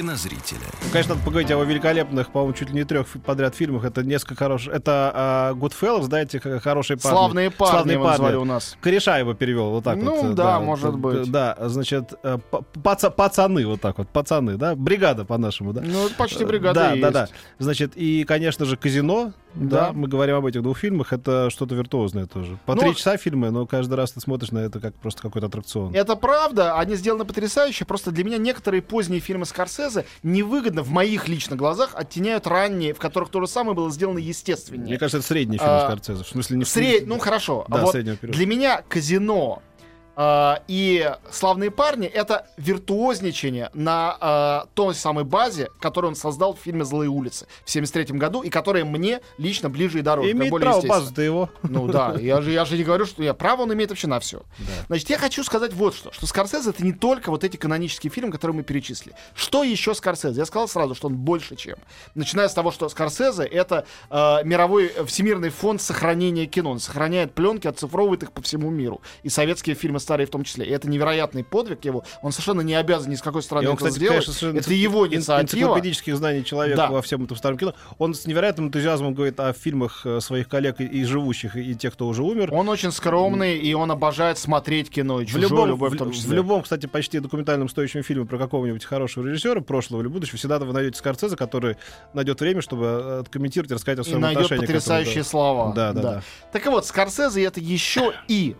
кинозрителя. 0.00 0.60
Ну, 0.84 0.90
Конечно, 0.92 1.14
надо 1.14 1.24
поговорить 1.24 1.50
о 1.50 1.62
великолепных, 1.64 2.30
по-моему, 2.30 2.52
чуть 2.54 2.68
ли 2.68 2.74
не 2.74 2.84
трех 2.84 3.06
подряд 3.24 3.54
фильмах. 3.54 3.84
Это 3.84 4.02
несколько 4.02 4.34
хороших. 4.34 4.74
Это 4.74 5.10
а, 5.14 5.52
Goodfellas, 5.54 6.02
знаете, 6.02 6.38
х- 6.38 6.60
хорошие 6.60 6.98
парни. 6.98 7.16
«Славные 7.16 7.50
парни» 7.50 7.72
Славные 7.72 7.96
парни. 7.98 8.10
назвали 8.10 8.36
у 8.36 8.44
нас. 8.44 8.76
Кореша 8.82 9.18
его 9.18 9.32
перевел 9.34 9.70
вот 9.70 9.84
так 9.84 9.96
Ну 9.96 10.20
вот. 10.22 10.32
э, 10.32 10.34
да, 10.34 10.60
может 10.60 10.90
т- 10.92 10.96
быть. 10.98 11.30
Да, 11.30 11.56
значит, 11.60 12.12
э, 12.22 12.38
паца- 12.82 13.10
пацаны 13.10 13.66
вот 13.66 13.80
так 13.80 13.96
вот, 13.98 14.08
пацаны, 14.08 14.56
да, 14.56 14.74
бригада 14.74 15.24
по-нашему, 15.24 15.72
да. 15.72 15.82
Ну, 15.84 16.08
почти 16.18 16.44
Э, 16.44 16.46
бригада 16.46 16.80
Да, 16.80 16.94
и 16.94 17.00
да, 17.00 17.06
есть. 17.06 17.14
да. 17.14 17.28
Значит, 17.58 17.92
и, 17.96 18.24
конечно 18.24 18.66
же, 18.66 18.76
казино. 18.76 19.32
Да. 19.54 19.86
Да. 19.86 19.92
мы 19.94 20.06
говорим 20.06 20.36
об 20.36 20.44
этих 20.44 20.62
двух 20.62 20.76
фильмах. 20.76 21.14
Это 21.14 21.48
что-то 21.48 21.74
виртуозное 21.74 22.26
тоже. 22.26 22.58
По 22.66 22.74
Ну, 22.74 22.82
три 22.82 22.94
часа 22.94 23.16
фильмы, 23.16 23.50
но 23.50 23.64
каждый 23.64 23.94
раз 23.94 24.12
ты 24.12 24.20
смотришь 24.20 24.50
на 24.52 24.58
это 24.58 24.80
как 24.80 24.94
просто 24.96 25.22
какой-то 25.22 25.46
аттракцион. 25.46 25.94
Это 25.94 26.14
правда, 26.14 26.78
они 26.78 26.94
сделаны 26.94 27.24
потрясающе. 27.24 27.86
Просто 27.86 28.10
для 28.10 28.22
меня 28.24 28.36
некоторые 28.36 28.82
поздние 28.82 29.20
фильмы 29.20 29.46
Скорсезе 29.46 29.85
невыгодно 30.22 30.82
в 30.82 30.90
моих 30.90 31.28
лично 31.28 31.56
глазах 31.56 31.90
оттеняют 31.94 32.46
ранние, 32.46 32.94
в 32.94 32.98
которых 32.98 33.28
то 33.30 33.40
же 33.40 33.46
самое 33.46 33.74
было 33.76 33.90
сделано 33.90 34.18
естественнее. 34.18 34.86
Мне 34.86 34.98
кажется, 34.98 35.18
это 35.18 35.26
средний 35.26 35.58
фильм 35.58 35.70
А, 35.70 35.86
Скорсезе. 35.90 36.24
В 36.24 36.28
смысле, 36.28 36.56
не 36.58 36.64
Сред- 36.64 37.06
Ну 37.06 37.18
хорошо. 37.18 37.64
Да, 37.68 37.82
вот 37.82 37.94
для 37.94 38.46
меня 38.46 38.82
казино 38.88 39.62
а, 39.62 39.75
и 40.18 41.12
славные 41.30 41.70
парни 41.70 42.06
это 42.06 42.46
виртуозничание 42.56 43.70
на 43.74 44.16
а, 44.20 44.66
той 44.74 44.94
самой 44.94 45.24
базе, 45.24 45.68
которую 45.80 46.10
он 46.10 46.16
создал 46.16 46.54
в 46.54 46.58
фильме 46.58 46.84
Злые 46.84 47.10
улицы 47.10 47.46
в 47.64 47.70
73 47.70 48.16
году, 48.16 48.42
и 48.42 48.48
которая 48.48 48.84
мне 48.84 49.20
лично 49.38 49.68
ближе 49.68 49.98
и 49.98 50.02
дороже. 50.02 50.30
Имеет 50.30 50.50
более 50.50 50.70
право 50.70 50.86
базу-то 50.86 51.22
его. 51.22 51.50
Ну 51.62 51.86
да, 51.88 52.14
я 52.20 52.40
же, 52.40 52.50
я 52.50 52.64
же 52.64 52.76
не 52.76 52.84
говорю, 52.84 53.06
что 53.06 53.22
я 53.22 53.34
право 53.34 53.62
он 53.62 53.74
имеет 53.74 53.90
вообще 53.90 54.06
на 54.06 54.20
все. 54.20 54.42
Значит, 54.86 55.10
я 55.10 55.18
хочу 55.18 55.44
сказать 55.44 55.72
вот 55.74 55.94
что, 55.94 56.12
что 56.12 56.26
Скорсезе 56.26 56.70
это 56.70 56.84
не 56.84 56.92
только 56.92 57.30
вот 57.30 57.44
эти 57.44 57.56
канонические 57.56 58.10
фильмы, 58.10 58.32
которые 58.32 58.56
мы 58.56 58.62
перечислили. 58.62 59.14
Что 59.34 59.64
еще 59.64 59.94
Скорсезе? 59.94 60.40
Я 60.40 60.46
сказал 60.46 60.68
сразу, 60.68 60.94
что 60.94 61.08
он 61.08 61.16
больше 61.16 61.56
чем. 61.56 61.76
Начиная 62.14 62.48
с 62.48 62.54
того, 62.54 62.70
что 62.70 62.88
Скорсезе 62.88 63.44
это 63.44 63.86
э, 64.10 64.44
мировой 64.44 64.86
э, 64.86 65.04
всемирный 65.04 65.50
фонд 65.50 65.82
сохранения 65.82 66.46
кино. 66.46 66.70
Он 66.70 66.80
сохраняет 66.80 67.34
пленки, 67.34 67.66
оцифровывает 67.66 68.22
их 68.22 68.32
по 68.32 68.42
всему 68.42 68.70
миру. 68.70 69.00
И 69.22 69.28
советские 69.28 69.76
фильмы 69.76 70.00
старые 70.06 70.26
в 70.26 70.30
том 70.30 70.44
числе. 70.44 70.64
И 70.66 70.70
это 70.70 70.88
невероятный 70.88 71.42
подвиг 71.42 71.84
его. 71.84 72.04
Он 72.22 72.30
совершенно 72.30 72.60
не 72.60 72.74
обязан 72.74 73.10
ни 73.10 73.16
с 73.16 73.22
какой 73.22 73.42
стороны 73.42 73.64
И 73.64 73.66
он, 73.66 73.74
это 73.74 73.86
кстати, 73.86 73.94
сделать. 73.96 74.24
конечно, 74.24 74.58
это 74.58 74.72
его 74.72 75.06
инициатива. 75.06 75.42
энциклопедических 75.42 76.16
знаний 76.16 76.44
человека 76.44 76.76
Да. 76.76 76.90
во 76.90 77.02
всем 77.02 77.24
этом 77.24 77.36
старом 77.36 77.58
кино. 77.58 77.74
Он 77.98 78.14
с 78.14 78.26
невероятным 78.26 78.68
энтузиазмом 78.68 79.14
говорит 79.14 79.40
о 79.40 79.52
фильмах 79.52 80.06
э, 80.06 80.20
своих 80.20 80.48
коллег 80.48 80.80
и, 80.80 80.84
и 80.84 81.04
живущих, 81.04 81.56
и, 81.56 81.72
и 81.72 81.74
тех, 81.74 81.92
кто 81.94 82.06
уже 82.06 82.22
умер. 82.22 82.54
Он 82.54 82.68
очень 82.68 82.92
скромный, 82.92 83.58
и 83.58 83.74
он 83.74 83.90
обожает 83.90 84.38
смотреть 84.38 84.90
кино. 84.90 85.20
И 85.20 85.26
в 85.26 85.36
любом, 85.36 85.68
любовь 85.68 85.92
в, 85.92 85.94
в 85.96 85.98
том 85.98 86.12
в 86.12 86.14
числе. 86.14 86.36
любом, 86.36 86.62
кстати, 86.62 86.86
почти 86.86 87.18
документальном 87.18 87.68
стоящем 87.68 88.04
фильме 88.04 88.24
про 88.26 88.38
какого-нибудь 88.38 88.84
хорошего 88.84 89.26
режиссера, 89.26 89.60
прошлого 89.60 90.02
или 90.02 90.08
будущего, 90.08 90.38
всегда 90.38 90.58
вы 90.60 90.72
найдете 90.72 90.98
Скорсезе, 90.98 91.36
который 91.36 91.76
найдет 92.14 92.40
время, 92.40 92.60
чтобы 92.60 92.84
э, 92.86 93.20
откомментировать 93.20 93.70
и 93.72 93.74
рассказать 93.74 93.98
о 93.98 94.02
и 94.02 94.04
своем 94.04 94.20
найдет 94.20 94.44
отношении 94.44 94.66
к 94.66 94.70
этому, 94.70 94.78
потрясающие 94.78 95.22
да. 95.22 95.28
слова. 95.28 95.72
Да, 95.74 95.92
да, 95.92 96.02
да. 96.02 96.22
Так 96.52 96.66
и 96.66 96.68
вот, 96.68 96.86
Скорсезе 96.86 97.42
это 97.42 97.60
еще 97.60 98.12
и 98.28 98.54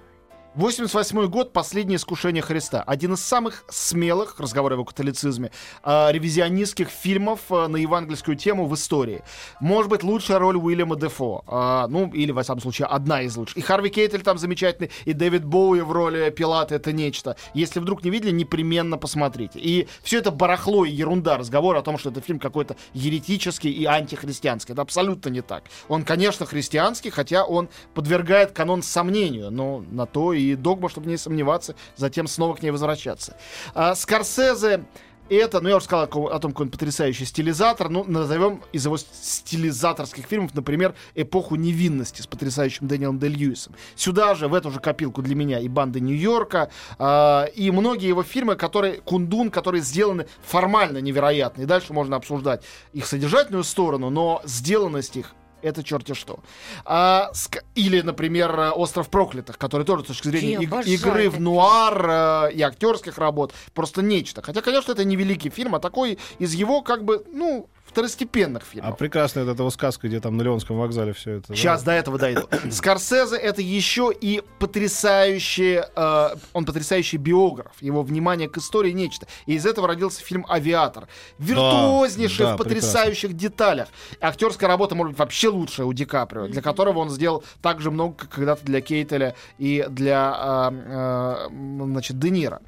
88 0.56 1.26
год 1.26 1.52
«Последнее 1.52 1.96
искушение 1.96 2.42
Христа». 2.42 2.82
Один 2.82 3.12
из 3.12 3.20
самых 3.20 3.64
смелых, 3.68 4.40
разговор 4.40 4.72
о 4.72 4.84
католицизме, 4.84 5.50
э, 5.84 6.12
ревизионистских 6.12 6.88
фильмов 6.88 7.40
э, 7.50 7.66
на 7.66 7.76
евангельскую 7.76 8.38
тему 8.38 8.66
в 8.66 8.75
истории. 8.75 9.22
Может 9.60 9.90
быть, 9.90 10.02
лучшая 10.02 10.38
роль 10.38 10.56
Уильяма 10.56 10.96
Дефо. 10.96 11.44
Э, 11.46 11.88
ну, 11.90 12.10
или, 12.10 12.32
во 12.32 12.42
всяком 12.42 12.62
случае, 12.62 12.86
одна 12.86 13.20
из 13.20 13.36
лучших. 13.36 13.58
И 13.58 13.60
Харви 13.60 13.90
Кейтель 13.90 14.22
там 14.22 14.38
замечательный, 14.38 14.90
и 15.04 15.12
Дэвид 15.12 15.44
Боуи 15.44 15.80
в 15.80 15.92
роли 15.92 16.30
Пилата— 16.30 16.75
это 16.76 16.90
нечто. 16.90 17.36
Если 17.52 17.78
вдруг 17.78 18.02
не 18.02 18.08
видели, 18.08 18.30
непременно 18.30 18.96
посмотрите. 18.96 19.58
И 19.58 19.86
все 20.02 20.20
это 20.20 20.30
барахло 20.30 20.86
и 20.86 20.90
ерунда, 20.90 21.36
разговор 21.36 21.76
о 21.76 21.82
том, 21.82 21.98
что 21.98 22.08
это 22.08 22.22
фильм 22.22 22.38
какой-то 22.38 22.76
еретический 22.94 23.70
и 23.70 23.84
антихристианский. 23.84 24.72
Это 24.72 24.80
абсолютно 24.80 25.28
не 25.28 25.42
так. 25.42 25.64
Он, 25.88 26.02
конечно, 26.02 26.46
христианский, 26.46 27.10
хотя 27.10 27.44
он 27.44 27.68
подвергает 27.92 28.52
канон 28.52 28.82
сомнению, 28.82 29.50
но 29.50 29.84
на 29.90 30.06
то 30.06 30.32
и 30.32 30.45
догма, 30.54 30.88
чтобы 30.88 31.08
не 31.08 31.16
сомневаться, 31.16 31.74
затем 31.96 32.26
снова 32.26 32.54
к 32.54 32.62
ней 32.62 32.70
возвращаться. 32.70 33.36
А, 33.74 33.94
Скорсезе 33.94 34.84
это, 35.28 35.60
ну 35.60 35.68
я 35.68 35.76
уже 35.76 35.86
сказал 35.86 36.04
о, 36.04 36.38
том, 36.38 36.52
какой 36.52 36.66
он 36.66 36.70
потрясающий 36.70 37.24
стилизатор, 37.24 37.88
ну 37.88 38.04
назовем 38.04 38.62
из 38.72 38.84
его 38.84 38.96
стилизаторских 38.96 40.26
фильмов, 40.26 40.54
например, 40.54 40.94
«Эпоху 41.14 41.56
невинности» 41.56 42.22
с 42.22 42.26
потрясающим 42.26 42.86
Дэниелом 42.86 43.18
Де 43.18 43.28
Льюисом. 43.28 43.74
Сюда 43.96 44.34
же, 44.34 44.46
в 44.48 44.54
эту 44.54 44.70
же 44.70 44.78
копилку 44.78 45.22
для 45.22 45.34
меня 45.34 45.58
и 45.58 45.68
«Банды 45.68 46.00
Нью-Йорка», 46.00 46.70
а, 46.98 47.44
и 47.46 47.70
многие 47.70 48.08
его 48.08 48.22
фильмы, 48.22 48.54
которые, 48.54 49.00
«Кундун», 49.00 49.50
которые 49.50 49.82
сделаны 49.82 50.26
формально 50.44 50.98
невероятно. 50.98 51.62
И 51.62 51.66
дальше 51.66 51.92
можно 51.92 52.16
обсуждать 52.16 52.62
их 52.92 53.06
содержательную 53.06 53.64
сторону, 53.64 54.10
но 54.10 54.42
сделанность 54.44 55.16
их 55.16 55.34
это 55.66 55.82
черти 55.82 56.14
что. 56.14 56.38
А, 56.85 57.30
ск- 57.32 57.62
или, 57.75 58.00
например, 58.00 58.73
«Остров 58.75 59.08
проклятых», 59.08 59.58
который 59.58 59.85
тоже 59.85 60.04
с 60.04 60.06
точки 60.08 60.28
зрения 60.28 60.56
иг- 60.62 60.70
игры 60.94 61.30
в 61.30 61.40
нуар 61.40 62.06
э, 62.50 62.52
и 62.54 62.62
актерских 62.62 63.18
работ 63.18 63.52
просто 63.75 64.02
нечто. 64.02 64.42
Хотя, 64.42 64.61
конечно, 64.62 64.92
это 64.92 65.04
не 65.04 65.16
великий 65.16 65.50
фильм, 65.50 65.75
а 65.75 65.78
такой 65.80 66.18
из 66.38 66.54
его, 66.54 66.82
как 66.82 67.04
бы, 67.04 67.25
ну, 67.32 67.68
второстепенных 67.87 68.62
А 68.62 68.66
фильмов. 68.66 68.99
прекрасная 68.99 69.45
вот 69.45 69.52
эта 69.52 69.62
вот 69.62 69.73
сказка, 69.73 70.09
где 70.09 70.21
там 70.21 70.37
на 70.37 70.43
Леонском 70.43 70.76
вокзале 70.76 71.12
все 71.12 71.33
это. 71.38 71.49
да. 71.49 71.55
Сейчас 71.55 71.83
до 71.83 71.93
этого 71.93 72.19
дойду. 72.19 72.49
Скорсезе 72.71 73.37
это 73.37 73.62
еще 73.62 74.12
и 74.19 74.43
потрясающий, 74.59 75.83
э, 75.95 76.28
он 76.52 76.64
потрясающий 76.64 77.16
биограф. 77.16 77.73
Его 77.81 78.02
внимание 78.02 78.49
к 78.49 78.59
истории 78.59 78.93
нечто. 78.93 79.26
И 79.47 79.55
из 79.55 79.66
этого 79.66 79.88
родился 79.88 80.23
фильм 80.23 80.45
«Авиатор». 80.49 81.09
Виртуознейший 81.38 82.47
да, 82.47 82.55
в 82.55 82.59
потрясающих 82.59 83.33
деталях. 83.35 83.88
Актерская 84.21 84.69
работа, 84.69 84.95
может 84.95 85.12
быть, 85.12 85.19
вообще 85.19 85.49
лучшая 85.49 85.87
у 85.87 85.93
Ди 85.93 86.05
Каприо, 86.05 86.49
для 86.49 86.62
которого 86.62 86.99
он 86.99 87.11
сделал 87.11 87.45
так 87.62 87.81
же 87.81 87.90
много, 87.90 88.14
как 88.14 88.31
когда-то 88.31 88.64
для 88.64 88.81
Кейтеля 88.81 89.35
и 89.59 89.87
для, 89.88 90.71
э, 90.71 91.47
э, 91.50 91.85
значит, 91.85 92.19
Де 92.19 92.31
Ниро. 92.31 92.61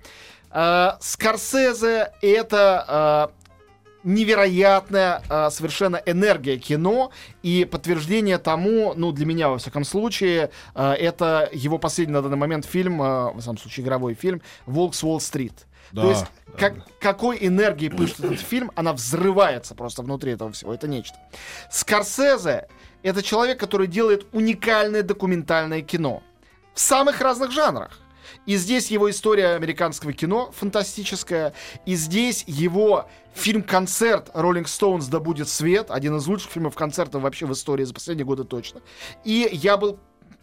Э, 0.50 0.92
Скорсезе 1.00 2.12
это, 2.22 3.30
э, 3.46 3.47
невероятная 4.08 5.22
э, 5.28 5.50
совершенно 5.50 5.96
энергия 6.06 6.56
кино 6.56 7.12
и 7.42 7.64
подтверждение 7.64 8.38
тому, 8.38 8.94
ну, 8.96 9.12
для 9.12 9.26
меня, 9.26 9.50
во 9.50 9.58
всяком 9.58 9.84
случае, 9.84 10.50
э, 10.74 10.92
это 10.92 11.48
его 11.52 11.78
последний 11.78 12.14
на 12.14 12.22
данный 12.22 12.36
момент 12.36 12.64
фильм, 12.64 13.02
э, 13.02 13.32
в 13.32 13.40
самом 13.40 13.58
случае, 13.58 13.84
игровой 13.84 14.14
фильм 14.14 14.40
«Волк 14.66 14.94
с 14.94 15.04
Уолл-стрит». 15.04 15.66
Да, 15.92 16.02
То 16.02 16.10
есть, 16.10 16.26
да, 16.46 16.52
как, 16.58 16.74
да. 16.76 16.84
какой 17.00 17.38
энергией 17.40 17.90
пышет 17.90 18.20
этот 18.20 18.40
фильм, 18.40 18.70
она 18.74 18.92
взрывается 18.92 19.74
просто 19.74 20.02
внутри 20.02 20.32
этого 20.32 20.52
всего. 20.52 20.74
Это 20.74 20.88
нечто. 20.88 21.16
Скорсезе— 21.70 22.68
это 23.02 23.22
человек, 23.22 23.60
который 23.60 23.86
делает 23.86 24.26
уникальное 24.32 25.02
документальное 25.02 25.82
кино 25.82 26.22
в 26.74 26.80
самых 26.80 27.20
разных 27.20 27.52
жанрах. 27.52 27.98
И 28.46 28.56
здесь 28.56 28.90
его 28.90 29.10
история 29.10 29.54
американского 29.54 30.12
кино 30.12 30.50
фантастическая. 30.52 31.52
И 31.86 31.94
здесь 31.94 32.44
его 32.46 33.08
фильм-концерт 33.34 34.30
«Роллинг 34.34 34.68
Стоунс 34.68 35.06
да 35.06 35.20
будет 35.20 35.48
свет», 35.48 35.90
один 35.90 36.16
из 36.16 36.26
лучших 36.26 36.50
фильмов-концертов 36.50 37.22
вообще 37.22 37.46
в 37.46 37.52
истории 37.52 37.84
за 37.84 37.94
последние 37.94 38.26
годы 38.26 38.44
точно. 38.44 38.80
И 39.24 39.48
я 39.52 39.76
был 39.76 39.98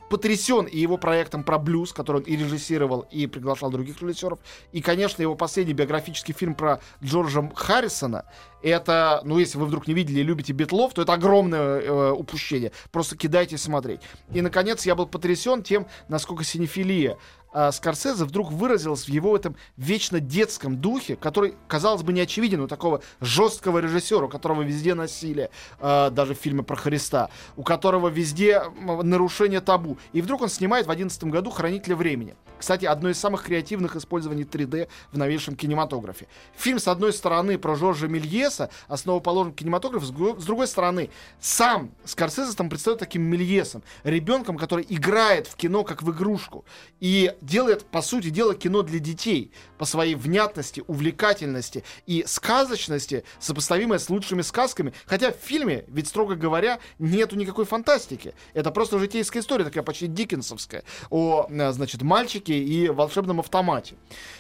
потрясен 0.10 0.66
и 0.66 0.78
его 0.78 0.98
проектом 0.98 1.44
про 1.44 1.58
блюз, 1.58 1.94
который 1.94 2.18
он 2.18 2.24
и 2.24 2.36
режиссировал, 2.36 3.08
и 3.12 3.28
приглашал 3.28 3.72
других 3.72 4.02
режиссеров. 4.02 4.40
И, 4.72 4.82
конечно, 4.82 5.22
его 5.22 5.36
последний 5.36 5.74
биографический 5.74 6.34
фильм 6.34 6.56
про 6.56 6.80
Джорджа 7.04 7.50
Харрисона. 7.56 8.26
Это, 8.62 9.22
ну, 9.24 9.38
если 9.38 9.58
вы 9.58 9.66
вдруг 9.66 9.88
не 9.88 9.94
видели 9.94 10.20
и 10.20 10.24
любите 10.24 10.54
Битлов, 10.54 10.94
то 10.94 11.02
это 11.02 11.14
огромное 11.14 11.82
э, 11.82 12.12
упущение. 12.12 12.72
Просто 12.92 13.18
кидайте 13.18 13.58
смотреть. 13.58 14.02
И, 14.34 14.42
наконец, 14.42 14.86
я 14.86 14.96
был 14.96 15.06
потрясен 15.06 15.64
тем, 15.64 15.88
насколько 16.08 16.44
синефилия 16.44 17.18
а, 17.56 17.72
Скорсезе 17.72 18.26
вдруг 18.26 18.52
выразилась 18.52 19.06
в 19.06 19.08
его 19.08 19.34
этом 19.34 19.56
вечно 19.78 20.20
детском 20.20 20.76
духе, 20.76 21.16
который, 21.16 21.56
казалось 21.70 22.04
бы, 22.04 22.12
не 22.12 22.20
очевиден 22.20 22.60
у 22.60 22.68
такого 22.68 23.02
жесткого 23.22 23.80
режиссера, 23.80 24.26
у 24.26 24.28
которого 24.28 24.62
везде 24.62 24.94
насилие, 24.94 25.50
а, 25.80 26.10
даже 26.10 26.36
в 26.36 26.38
фильме 26.38 26.64
про 26.64 26.76
Христа, 26.76 27.30
у 27.56 27.64
которого 27.64 28.10
везде 28.10 28.62
нарушение 28.78 29.62
табу. 29.62 29.98
И 30.12 30.22
вдруг 30.22 30.42
он 30.42 30.50
снимает 30.50 30.86
в 30.86 30.90
2011 30.90 31.32
году 31.32 31.50
«Хранителя 31.50 31.96
времени». 31.96 32.36
Кстати, 32.58 32.86
одно 32.86 33.10
из 33.10 33.20
самых 33.20 33.44
креативных 33.44 33.96
использований 33.96 34.44
3D 34.44 34.88
в 35.12 35.18
новейшем 35.18 35.56
кинематографе. 35.56 36.28
Фильм, 36.58 36.80
с 36.80 36.88
одной 36.88 37.14
стороны, 37.14 37.58
про 37.58 37.76
Жоржа 37.76 38.08
Мельеса, 38.08 38.70
основоположник 38.88 39.56
кинематографа, 39.56 40.06
с 40.06 40.10
другой 40.46 40.68
стороны, 40.68 41.10
сам 41.40 41.92
Скорсезе 42.06 42.54
там 42.54 42.70
представляет 42.70 43.00
таким 43.00 43.24
Мельесом, 43.24 43.84
ребенком, 44.04 44.58
который 44.58 44.86
играет 44.88 45.48
в 45.48 45.56
кино 45.56 45.84
как 45.84 46.02
в 46.02 46.12
игрушку. 46.12 46.66
И 47.00 47.34
делает, 47.46 47.86
по 47.86 48.02
сути 48.02 48.30
дела, 48.30 48.56
кино 48.56 48.82
для 48.82 49.00
детей 49.00 49.52
по 49.78 49.86
своей 49.86 50.16
внятности, 50.16 50.84
увлекательности 50.88 51.84
и 52.06 52.24
сказочности, 52.28 53.24
сопоставимое 53.40 54.00
с 54.00 54.10
лучшими 54.10 54.42
сказками. 54.42 54.94
Хотя 55.06 55.32
в 55.32 55.36
фильме, 55.36 55.86
ведь, 55.88 56.08
строго 56.08 56.36
говоря, 56.36 56.80
нету 57.00 57.36
никакой 57.36 57.66
фантастики. 57.66 58.34
Это 58.54 58.72
просто 58.72 59.00
житейская 59.00 59.42
история, 59.42 59.66
такая 59.66 59.84
почти 59.84 60.08
диккенсовская, 60.08 60.84
о, 61.10 61.48
э, 61.50 61.72
значит, 61.72 62.02
мальчике 62.02 62.58
и 62.58 62.90
волшебном 62.90 63.40
автомате. 63.40 63.96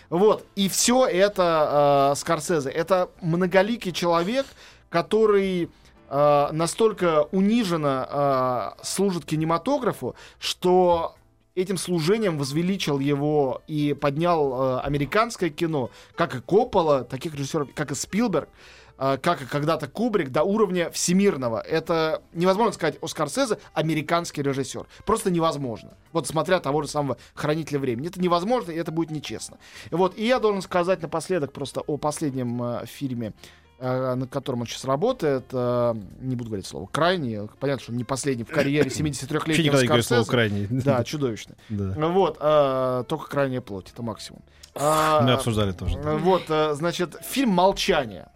Вот. 0.10 0.46
И 0.56 0.70
все 0.70 1.06
это 1.06 2.12
э, 2.14 2.16
Скорсезе. 2.16 2.70
Это 2.70 3.10
многоликий 3.22 3.92
человек, 3.92 4.46
который 4.90 5.70
э, 6.10 6.48
настолько 6.52 7.24
униженно 7.32 8.76
э, 8.80 8.84
служит 8.84 9.26
кинематографу, 9.26 10.16
что 10.40 11.16
этим 11.56 11.78
служением 11.78 12.38
возвеличил 12.38 13.00
его 13.00 13.62
и 13.68 13.94
поднял 13.94 14.54
э, 14.54 14.80
американское 14.82 15.50
кино, 15.50 15.90
как 16.16 16.36
и 16.36 16.42
Коппола, 16.42 17.04
таких 17.04 17.34
режиссеров, 17.34 17.74
как 17.74 17.92
и 17.92 17.96
Спилберг, 17.96 18.50
э, 18.98 19.18
как 19.22 19.42
и 19.42 19.46
когда-то 19.46 19.88
Кубрик, 19.88 20.30
до 20.30 20.44
уровня 20.44 20.92
всемирного. 20.92 21.62
Это 21.62 22.22
невозможно 22.34 22.74
сказать 22.74 22.98
о 23.02 23.08
Скорсезе 23.08 23.58
американский 23.74 24.42
режиссер. 24.42 24.86
Просто 25.06 25.32
невозможно. 25.32 25.94
Вот 26.12 26.28
смотря 26.28 26.60
того 26.60 26.82
же 26.82 26.90
самого 26.90 27.18
«Хранителя 27.34 27.80
времени». 27.80 28.08
Это 28.10 28.22
невозможно, 28.22 28.72
и 28.72 28.76
это 28.76 28.92
будет 28.92 29.12
нечестно. 29.12 29.58
Вот, 29.92 30.18
и 30.18 30.28
я 30.28 30.40
должен 30.40 30.62
сказать 30.62 31.02
напоследок 31.02 31.54
просто 31.54 31.82
о 31.82 31.98
последнем 31.98 32.62
э, 32.62 32.86
фильме 32.86 33.34
над 33.80 34.30
которым 34.30 34.62
он 34.62 34.68
сейчас 34.68 34.86
работает, 34.86 35.46
э, 35.52 35.94
не 36.22 36.36
буду 36.36 36.50
говорить 36.50 36.66
слово 36.66 36.88
крайний, 36.88 37.48
понятно, 37.60 37.84
что 37.84 37.92
он 37.92 37.98
не 37.98 38.04
последний 38.04 38.44
в 38.44 38.50
карьере 38.50 38.84
Вообще 38.90 39.04
73-летнего 39.04 39.64
никогда 39.64 39.82
не 39.82 39.88
говорю 39.88 40.04
слово 40.04 40.24
Скорсезе. 40.24 40.68
крайний. 40.68 40.68
Да, 40.84 41.04
чудовищно. 41.06 41.56
Да. 41.70 42.08
Вот, 42.10 42.38
э, 42.40 43.04
только 43.08 43.28
крайняя 43.30 43.62
плоть, 43.62 43.92
это 43.92 44.02
максимум. 44.04 44.42
А, 44.76 45.22
Мы 45.22 45.32
обсуждали 45.34 45.72
тоже. 45.72 45.98
да. 46.02 46.16
Вот, 46.16 46.44
значит, 46.76 47.16
фильм 47.24 47.50
«Молчание». 47.52 48.30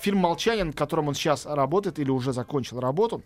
Фильм 0.00 0.18
«Молчание», 0.18 0.64
над 0.64 0.76
которым 0.76 1.08
он 1.08 1.14
сейчас 1.14 1.46
работает 1.46 1.98
или 1.98 2.10
уже 2.10 2.32
закончил 2.32 2.80
работу. 2.80 3.22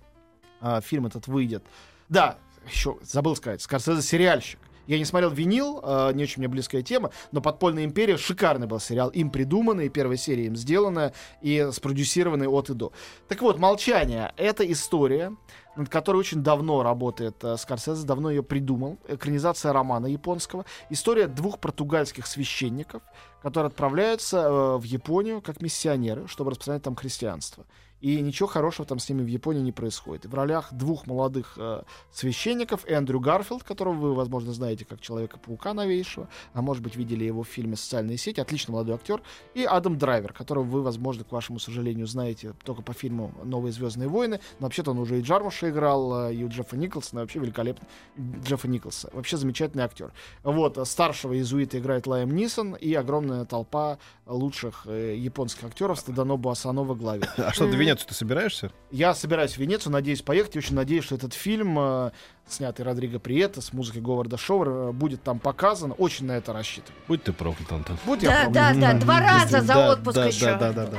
А, 0.61 0.81
Фильм 0.83 1.07
этот 1.07 1.27
выйдет. 1.27 1.65
Да, 2.09 2.37
еще 2.71 2.99
забыл 3.03 3.35
сказать, 3.37 3.63
Скорсезе 3.63 4.03
сериальщик. 4.03 4.59
Я 4.87 4.99
не 4.99 5.05
смотрел 5.05 5.31
«Винил», 5.31 5.81
э, 5.83 6.13
не 6.15 6.25
очень 6.25 6.41
мне 6.41 6.49
близкая 6.49 6.83
тема, 6.83 7.11
но 7.33 7.41
«Подпольная 7.41 7.85
империя» 7.85 8.17
шикарный 8.17 8.67
был 8.67 8.81
сериал, 8.81 9.09
им 9.11 9.31
придуманный, 9.31 9.89
первая 9.89 10.17
серия 10.17 10.47
им 10.47 10.57
сделанная 10.57 11.13
и 11.41 11.69
спродюсированный 11.73 12.49
от 12.49 12.71
и 12.71 12.75
до. 12.75 12.93
Так 13.29 13.43
вот, 13.43 13.59
«Молчание»— 13.59 14.33
это 14.37 14.71
история, 14.71 15.33
над 15.77 15.89
которой 15.89 16.19
очень 16.19 16.43
давно 16.43 16.83
работает 16.83 17.43
э, 17.43 17.57
Скорсезе, 17.57 18.07
давно 18.07 18.31
ее 18.31 18.43
придумал. 18.43 18.99
Экранизация 19.09 19.73
романа 19.73 20.07
японского. 20.07 20.65
История 20.91 21.27
двух 21.27 21.59
португальских 21.59 22.27
священников, 22.27 23.03
которые 23.43 23.69
отправляются 23.69 24.39
э, 24.39 24.77
в 24.77 24.83
Японию 24.85 25.41
как 25.41 25.63
миссионеры, 25.63 26.27
чтобы 26.27 26.51
распространять 26.51 26.83
там 26.83 26.97
христианство. 26.97 27.65
И 28.01 28.21
ничего 28.21 28.49
хорошего 28.49 28.87
там 28.87 28.99
с 28.99 29.09
ними 29.09 29.23
в 29.23 29.27
Японии 29.27 29.61
не 29.61 29.73
происходит. 29.73 30.27
В 30.27 30.35
ролях 30.35 30.73
двух 30.73 31.07
молодых 31.07 31.55
э, 31.57 31.83
священников 32.13 32.85
Эндрю 32.87 33.21
Гарфилд, 33.21 33.63
которого 33.63 33.95
вы, 33.95 34.15
возможно, 34.15 34.53
знаете 34.53 34.85
как 34.85 35.01
Человека-паука 35.01 35.75
новейшего, 35.75 36.29
а 36.53 36.63
может 36.63 36.83
быть, 36.83 36.97
видели 36.97 37.25
его 37.25 37.43
в 37.43 37.49
фильме 37.49 37.77
«Социальные 37.77 38.17
сети», 38.17 38.41
отличный 38.41 38.73
молодой 38.73 38.95
актер, 38.95 39.23
и 39.55 39.65
Адам 39.65 39.99
Драйвер, 39.99 40.33
которого 40.33 40.65
вы, 40.65 40.83
возможно, 40.83 41.25
к 41.25 41.33
вашему 41.33 41.59
сожалению, 41.59 42.07
знаете 42.07 42.55
только 42.65 42.83
по 42.83 42.93
фильму 42.93 43.35
«Новые 43.45 43.73
звездные 43.73 44.09
войны», 44.09 44.41
но 44.59 44.67
вообще-то 44.67 44.93
он 44.93 44.99
уже 44.99 45.19
и 45.19 45.23
Джармуша 45.23 45.71
играл, 45.71 46.29
э, 46.29 46.35
и 46.35 46.45
у 46.45 46.49
Джеффа 46.49 46.77
Николсона, 46.77 47.23
вообще 47.23 47.39
великолепно 47.39 47.87
Джеффа 48.19 48.69
Николса. 48.69 49.11
Вообще 49.13 49.37
замечательный 49.37 49.85
актер. 49.85 50.13
Вот, 50.43 50.79
э, 50.79 50.85
старшего 50.85 51.35
иезуита 51.35 51.79
играет 51.79 52.07
Лиам 52.07 52.35
Нисон, 52.35 52.75
и 52.75 52.95
огромная 52.95 53.45
толпа 53.45 53.99
лучших 54.27 54.87
э, 54.87 55.17
японских 55.17 55.65
актеров 55.65 55.99
с 55.99 56.05
Таданобу 56.05 56.51
Асано 56.51 56.83
во 56.85 56.95
главе. 56.95 57.29
А 57.51 57.53
что, 57.53 57.69
ты 57.69 57.77
Венецию 57.91 58.09
ты 58.09 58.15
собираешься? 58.15 58.71
Я 58.93 59.15
собираюсь 59.15 59.53
в 59.55 59.59
Венецию, 59.59 59.93
надеюсь 59.93 60.23
поехать. 60.23 60.55
и 60.55 60.59
Очень 60.59 60.77
надеюсь, 60.77 61.05
что 61.05 61.17
этот 61.17 61.35
фильм, 61.35 61.77
э, 61.79 62.11
снятый 62.49 62.85
Родриго 62.85 63.19
Приета 63.19 63.61
с 63.61 63.73
музыкой 63.73 64.01
Говарда 64.01 64.37
Шовера, 64.37 64.93
будет 64.93 65.23
там 65.25 65.41
показан. 65.41 65.93
Очень 65.99 66.27
на 66.27 66.33
это 66.33 66.53
рассчитываю. 66.53 66.95
Будь 67.09 67.25
ты 67.25 67.33
проклят, 67.33 67.71
Антон. 67.73 67.99
Будь 68.05 68.23
я 68.23 68.31
Да, 68.31 68.45
проклят. 68.45 68.81
да, 68.81 68.93
да, 68.93 68.99
два 69.01 69.21
раза 69.21 69.61
за 69.61 69.75
Да, 69.75 69.91
отпуск 69.91 70.15
да, 70.17 70.27
еще. 70.27 70.47
Да, 70.47 70.59
да, 70.59 70.73
да, 70.73 70.87
да. 70.87 70.99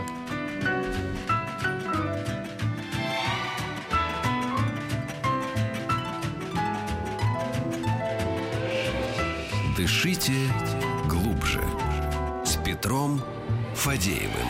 Дышите 9.77 10.33
глубже. 11.07 11.61
С 12.43 12.55
Петром 12.57 13.21
Фадеевым. 13.75 14.49